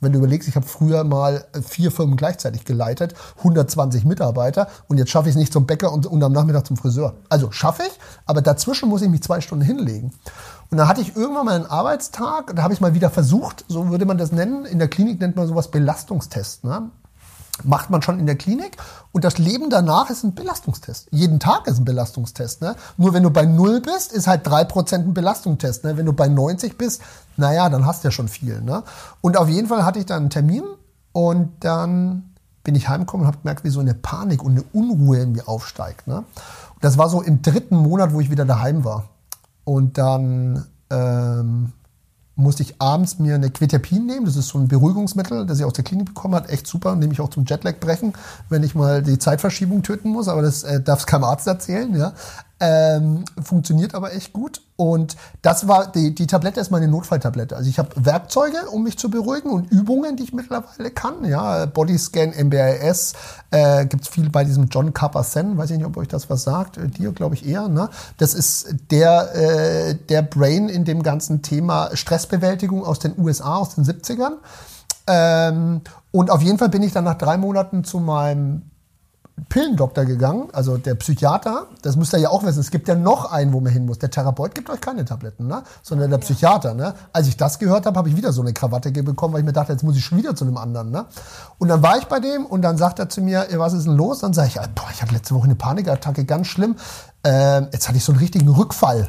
[0.00, 5.10] Wenn du überlegst, ich habe früher mal vier Firmen gleichzeitig geleitet, 120 Mitarbeiter und jetzt
[5.10, 7.14] schaffe ich es nicht zum Bäcker und, und am Nachmittag zum Friseur.
[7.30, 10.12] Also schaffe ich, aber dazwischen muss ich mich zwei Stunden hinlegen.
[10.70, 13.88] Und dann hatte ich irgendwann mal einen Arbeitstag, da habe ich mal wieder versucht, so
[13.88, 14.66] würde man das nennen.
[14.66, 16.64] In der Klinik nennt man sowas Belastungstest.
[16.64, 16.90] Ne?
[17.64, 18.76] Macht man schon in der Klinik.
[19.12, 21.08] Und das Leben danach ist ein Belastungstest.
[21.10, 22.60] Jeden Tag ist ein Belastungstest.
[22.60, 22.76] Ne?
[22.96, 25.84] Nur wenn du bei null bist, ist halt drei Prozent ein Belastungstest.
[25.84, 25.96] Ne?
[25.96, 27.02] Wenn du bei 90 bist,
[27.36, 28.60] naja, dann hast du ja schon viel.
[28.60, 28.82] Ne?
[29.20, 30.64] Und auf jeden Fall hatte ich dann einen Termin
[31.12, 35.20] und dann bin ich heimgekommen und habe gemerkt, wie so eine Panik und eine Unruhe
[35.20, 36.06] in mir aufsteigt.
[36.06, 36.24] Ne?
[36.80, 39.04] Das war so im dritten Monat, wo ich wieder daheim war.
[39.64, 41.72] Und dann ähm,
[42.36, 44.26] musste ich abends mir eine Quetiapin nehmen.
[44.26, 46.48] Das ist so ein Beruhigungsmittel, das ich aus der Klinik bekommen habe.
[46.50, 46.94] Echt super.
[46.94, 48.12] Nehme ich auch zum Jetlag brechen,
[48.50, 50.28] wenn ich mal die Zeitverschiebung töten muss.
[50.28, 51.94] Aber das äh, darf es keinem Arzt erzählen.
[51.96, 52.12] Ja.
[52.58, 54.62] Ähm, funktioniert aber echt gut.
[54.76, 57.54] Und das war, die, die Tablette ist meine Notfalltablette.
[57.54, 61.24] Also ich habe Werkzeuge, um mich zu beruhigen und Übungen, die ich mittlerweile kann.
[61.24, 63.12] Ja, Bodyscan, MBRS,
[63.50, 65.58] äh, gibt viel bei diesem John Kabat-Zinn.
[65.58, 66.78] Weiß ich nicht, ob euch das was sagt.
[66.78, 67.68] Äh, dir, glaube ich, eher.
[67.68, 67.90] Ne?
[68.16, 73.74] Das ist der, äh, der Brain in dem ganzen Thema Stressbewältigung aus den USA, aus
[73.74, 74.36] den 70ern.
[75.06, 78.62] Ähm, und auf jeden Fall bin ich dann nach drei Monaten zu meinem
[79.50, 83.30] Pillendoktor gegangen, also der Psychiater, das müsst ihr ja auch wissen, es gibt ja noch
[83.30, 83.98] einen, wo man hin muss.
[83.98, 85.62] Der Therapeut gibt euch keine Tabletten, ne?
[85.82, 86.72] sondern der Psychiater.
[86.72, 86.94] Ne?
[87.12, 89.52] Als ich das gehört habe, habe ich wieder so eine Krawatte bekommen, weil ich mir
[89.52, 90.90] dachte, jetzt muss ich schon wieder zu einem anderen.
[90.90, 91.04] Ne?
[91.58, 93.96] Und dann war ich bei dem und dann sagt er zu mir, was ist denn
[93.96, 94.20] los?
[94.20, 96.76] Dann sage ich, boah, ich hatte letzte Woche eine Panikattacke, ganz schlimm.
[97.22, 99.08] Äh, jetzt hatte ich so einen richtigen Rückfall.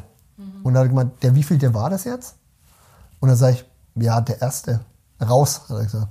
[0.63, 2.35] Und dann hat er gemeint, der wie viel, der war das jetzt?
[3.21, 4.81] Und dann sage ich, ja, der erste.
[5.21, 6.07] Raus, hat er gesagt.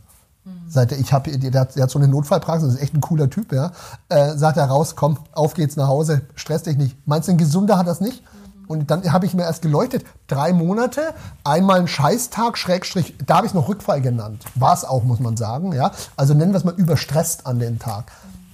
[0.68, 3.30] Seit er, ich habe, der, hat, der hat so eine Notfallpraxis, ist echt ein cooler
[3.30, 3.72] Typ, ja.
[4.08, 6.96] Äh, sagt er raus, komm, auf geht's nach Hause, stress dich nicht.
[7.06, 8.22] Meinst du, ein Gesunder hat das nicht?
[8.68, 13.46] Und dann habe ich mir erst geleuchtet, drei Monate, einmal ein Scheißtag, Schrägstrich, da habe
[13.46, 14.44] ich es noch Rückfall genannt.
[14.54, 15.92] War es auch, muss man sagen, ja.
[16.16, 18.10] Also nennen wir es mal überstresst an den Tag.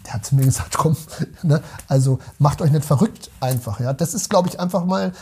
[0.06, 0.96] Der hat zu mir gesagt, komm,
[1.42, 3.92] ne, also macht euch nicht verrückt einfach, ja.
[3.92, 5.12] Das ist, glaube ich, einfach mal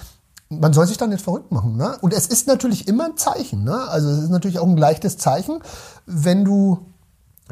[0.50, 1.76] man soll sich da nicht verrückt machen.
[1.76, 1.96] Ne?
[2.00, 3.64] Und es ist natürlich immer ein Zeichen.
[3.64, 3.88] Ne?
[3.88, 5.60] Also es ist natürlich auch ein leichtes Zeichen,
[6.06, 6.86] wenn du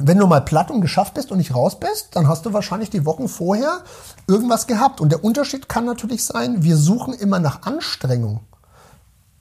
[0.00, 2.88] wenn du mal platt und geschafft bist und nicht raus bist, dann hast du wahrscheinlich
[2.88, 3.80] die Wochen vorher
[4.28, 5.00] irgendwas gehabt.
[5.00, 8.38] Und der Unterschied kann natürlich sein, wir suchen immer nach Anstrengung.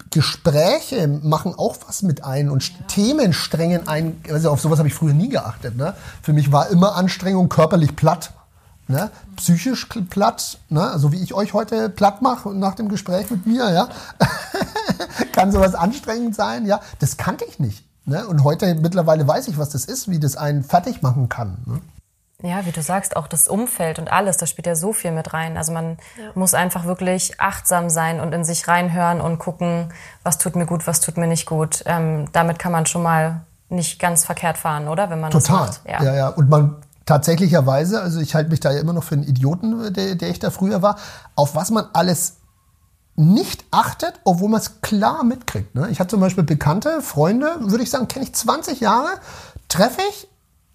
[0.10, 2.86] Gespräche machen auch was mit ein und ja.
[2.88, 4.20] Themen strengen ein.
[4.32, 5.78] Also auf sowas habe ich früher nie geachtet.
[5.78, 5.94] Ne?
[6.24, 8.32] Für mich war immer Anstrengung körperlich platt
[8.88, 9.12] ne?
[9.36, 10.94] psychisch platt, ne?
[10.98, 13.90] so wie ich euch heute platt mache nach dem Gespräch mit mir, ja,
[15.34, 17.84] kann sowas anstrengend sein, ja, das kannte ich nicht.
[18.06, 18.26] Ne?
[18.26, 21.58] Und heute mittlerweile weiß ich, was das ist, wie das einen fertig machen kann.
[21.66, 21.82] Ne?
[22.44, 25.34] Ja, wie du sagst, auch das Umfeld und alles, da spielt ja so viel mit
[25.34, 25.58] rein.
[25.58, 26.32] Also man ja.
[26.36, 29.92] muss einfach wirklich achtsam sein und in sich reinhören und gucken,
[30.24, 31.84] was tut mir gut, was tut mir nicht gut.
[31.88, 35.10] Ähm, damit kann man schon mal nicht ganz verkehrt fahren, oder?
[35.10, 35.66] Wenn man Total.
[35.66, 35.90] Das macht.
[35.90, 36.04] Ja.
[36.04, 36.28] ja, ja.
[36.30, 36.76] Und man
[37.08, 40.38] tatsächlicherweise, also ich halte mich da ja immer noch für einen Idioten, der, der ich
[40.38, 40.98] da früher war,
[41.36, 42.36] auf was man alles
[43.16, 45.74] nicht achtet, obwohl man es klar mitkriegt.
[45.74, 45.88] Ne?
[45.90, 49.10] Ich hatte zum Beispiel Bekannte, Freunde, würde ich sagen, kenne ich 20 Jahre,
[49.70, 50.28] treffe ich,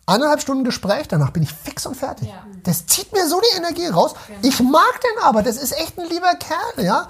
[0.06, 2.28] eineinhalb Stunden Gespräch, danach bin ich fix und fertig.
[2.28, 2.44] Ja.
[2.64, 4.14] Das zieht mir so die Energie raus.
[4.26, 4.40] Genau.
[4.42, 7.08] Ich mag den aber, das ist echt ein lieber Kerl, ja.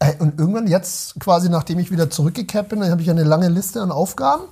[0.00, 3.80] Äh, und irgendwann jetzt, quasi nachdem ich wieder zurückgekehrt bin, habe ich eine lange Liste
[3.80, 4.44] an Aufgaben.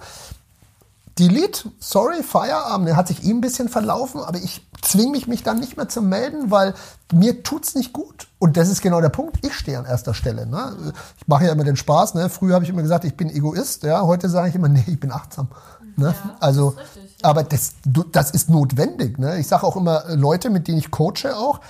[1.19, 2.89] Delete, sorry, Feierabend.
[2.89, 5.89] Er hat sich ihm ein bisschen verlaufen, aber ich zwinge mich, mich dann nicht mehr
[5.89, 6.75] zu melden, weil
[7.13, 8.29] mir tut's nicht gut.
[8.39, 9.45] Und das ist genau der Punkt.
[9.45, 10.47] Ich stehe an erster Stelle.
[10.47, 10.93] Ne?
[11.19, 12.15] Ich mache ja immer den Spaß.
[12.15, 12.31] Ne?
[12.31, 13.83] Früher habe ich immer gesagt, ich bin Egoist.
[13.83, 14.03] Ja?
[14.03, 15.49] Heute sage ich immer, nee, ich bin achtsam.
[15.97, 16.15] Ne?
[16.17, 17.29] Ja, also, das richtig, ja.
[17.29, 17.75] aber das,
[18.13, 19.19] das ist notwendig.
[19.19, 19.39] Ne?
[19.39, 21.61] Ich sage auch immer Leute, mit denen ich coache auch,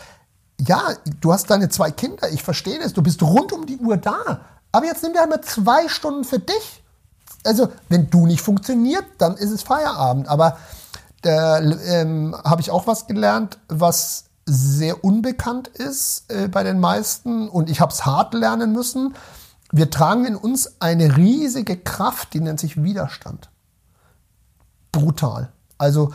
[0.58, 0.82] ja,
[1.20, 4.40] du hast deine zwei Kinder, ich verstehe das, du bist rund um die Uhr da.
[4.72, 6.79] Aber jetzt nimm dir einmal zwei Stunden für dich
[7.44, 10.28] also wenn du nicht funktioniert, dann ist es Feierabend.
[10.28, 10.58] Aber
[11.22, 17.48] da ähm, habe ich auch was gelernt, was sehr unbekannt ist äh, bei den meisten
[17.48, 19.14] und ich habe es hart lernen müssen.
[19.70, 23.50] Wir tragen in uns eine riesige Kraft, die nennt sich Widerstand.
[24.90, 25.52] Brutal.
[25.78, 26.12] Also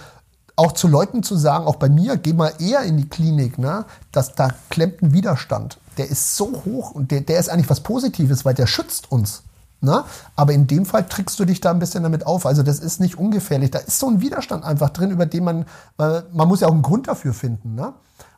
[0.57, 3.85] auch zu Leuten zu sagen, auch bei mir, geh mal eher in die Klinik, ne,
[4.11, 5.77] dass da klemmt ein Widerstand.
[5.97, 9.43] Der ist so hoch und der, der ist eigentlich was Positives, weil der schützt uns.
[9.85, 10.03] Ne?
[10.35, 12.45] Aber in dem Fall trickst du dich da ein bisschen damit auf.
[12.45, 13.71] Also das ist nicht ungefährlich.
[13.71, 15.65] Da ist so ein Widerstand einfach drin, über den man,
[15.97, 17.75] man muss ja auch einen Grund dafür finden.
[17.75, 17.93] Ne?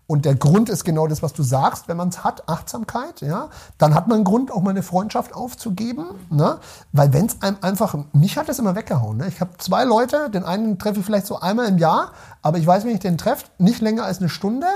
[0.07, 3.49] Und der Grund ist genau das, was du sagst, wenn man es hat, Achtsamkeit, ja,
[3.77, 6.59] dann hat man einen Grund, auch mal eine Freundschaft aufzugeben, ne?
[6.93, 9.17] Weil wenn es einem einfach, mich hat das immer weggehauen.
[9.17, 9.27] Ne?
[9.27, 12.65] Ich habe zwei Leute, den einen treffe ich vielleicht so einmal im Jahr, aber ich
[12.65, 14.67] weiß, wenn ich den treffe, nicht länger als eine Stunde.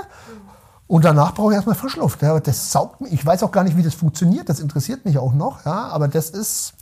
[0.86, 2.22] Und danach brauche ich erstmal Frischluft.
[2.22, 2.38] Ja.
[2.40, 3.12] Das saugt mich.
[3.12, 4.48] Ich weiß auch gar nicht, wie das funktioniert.
[4.48, 5.64] Das interessiert mich auch noch.
[5.64, 5.88] Ja.
[5.88, 6.74] Aber das ist,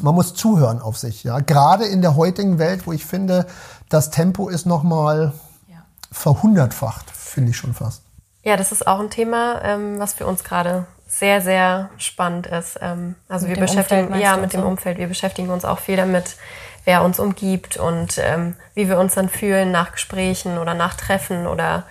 [0.00, 1.24] man muss zuhören auf sich.
[1.24, 1.40] Ja.
[1.40, 3.46] Gerade in der heutigen Welt, wo ich finde,
[3.88, 5.32] das Tempo ist nochmal
[5.68, 5.84] ja.
[6.10, 8.02] verhundertfacht, finde ich schon fast.
[8.42, 12.78] Ja, das ist auch ein Thema, ähm, was für uns gerade sehr, sehr spannend ist.
[12.80, 14.66] Ähm, also mit wir beschäftigen, Umfeld, ja, mit dem so?
[14.66, 14.98] Umfeld.
[14.98, 16.36] Wir beschäftigen uns auch viel damit,
[16.84, 21.46] wer uns umgibt und ähm, wie wir uns dann fühlen nach Gesprächen oder nach Treffen
[21.46, 21.84] oder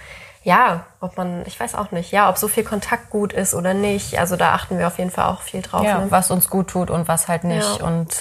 [0.43, 3.73] ja, ob man, ich weiß auch nicht, ja, ob so viel Kontakt gut ist oder
[3.73, 4.19] nicht.
[4.19, 5.85] Also da achten wir auf jeden Fall auch viel drauf.
[5.85, 6.07] Ja, ne?
[6.09, 7.79] was uns gut tut und was halt nicht.
[7.79, 8.13] Ja, und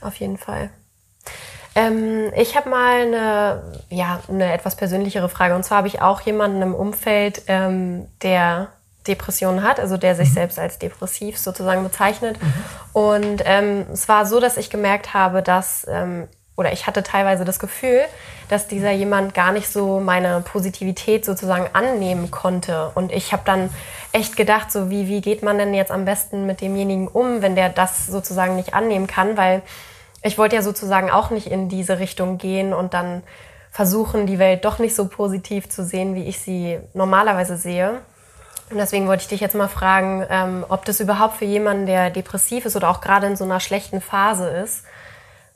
[0.00, 0.70] auf jeden Fall.
[1.74, 5.56] Ähm, ich habe mal eine, ja, eine etwas persönlichere Frage.
[5.56, 8.68] Und zwar habe ich auch jemanden im Umfeld, ähm, der
[9.06, 10.34] Depressionen hat, also der sich mhm.
[10.34, 12.40] selbst als depressiv sozusagen bezeichnet.
[12.40, 12.54] Mhm.
[12.92, 17.44] Und ähm, es war so, dass ich gemerkt habe, dass ähm, oder ich hatte teilweise
[17.44, 18.00] das Gefühl,
[18.48, 22.90] dass dieser jemand gar nicht so meine Positivität sozusagen annehmen konnte.
[22.94, 23.70] Und ich habe dann
[24.12, 27.56] echt gedacht, so wie, wie geht man denn jetzt am besten mit demjenigen um, wenn
[27.56, 29.62] der das sozusagen nicht annehmen kann, weil
[30.22, 33.22] ich wollte ja sozusagen auch nicht in diese Richtung gehen und dann
[33.70, 38.00] versuchen, die Welt doch nicht so positiv zu sehen, wie ich sie normalerweise sehe.
[38.70, 42.10] Und deswegen wollte ich dich jetzt mal fragen, ähm, ob das überhaupt für jemanden, der
[42.10, 44.84] depressiv ist oder auch gerade in so einer schlechten Phase ist,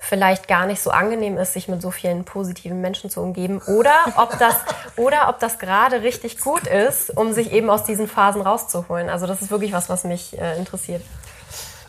[0.00, 3.92] vielleicht gar nicht so angenehm ist, sich mit so vielen positiven Menschen zu umgeben oder
[4.16, 4.56] ob das
[4.96, 9.10] oder ob das gerade richtig gut ist, um sich eben aus diesen Phasen rauszuholen.
[9.10, 11.02] Also das ist wirklich was, was mich äh, interessiert.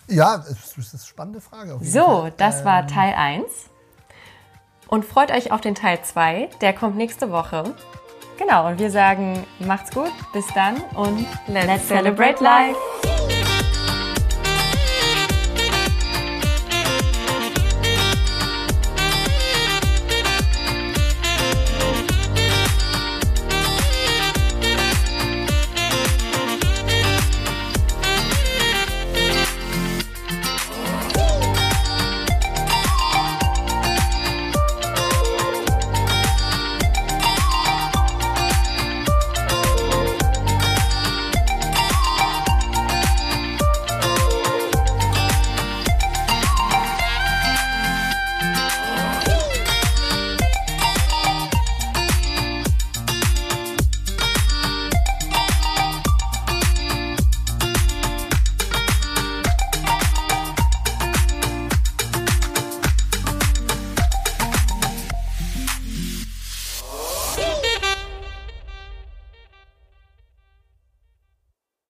[0.07, 1.79] Ja, das ist eine spannende Frage.
[1.81, 2.33] so, Fall.
[2.35, 3.45] das war ähm, Teil 1.
[4.87, 7.63] Und freut euch auf den Teil 2, der kommt nächste Woche.
[8.37, 12.75] Genau, und wir sagen, macht's gut, bis dann und let's, let's celebrate life.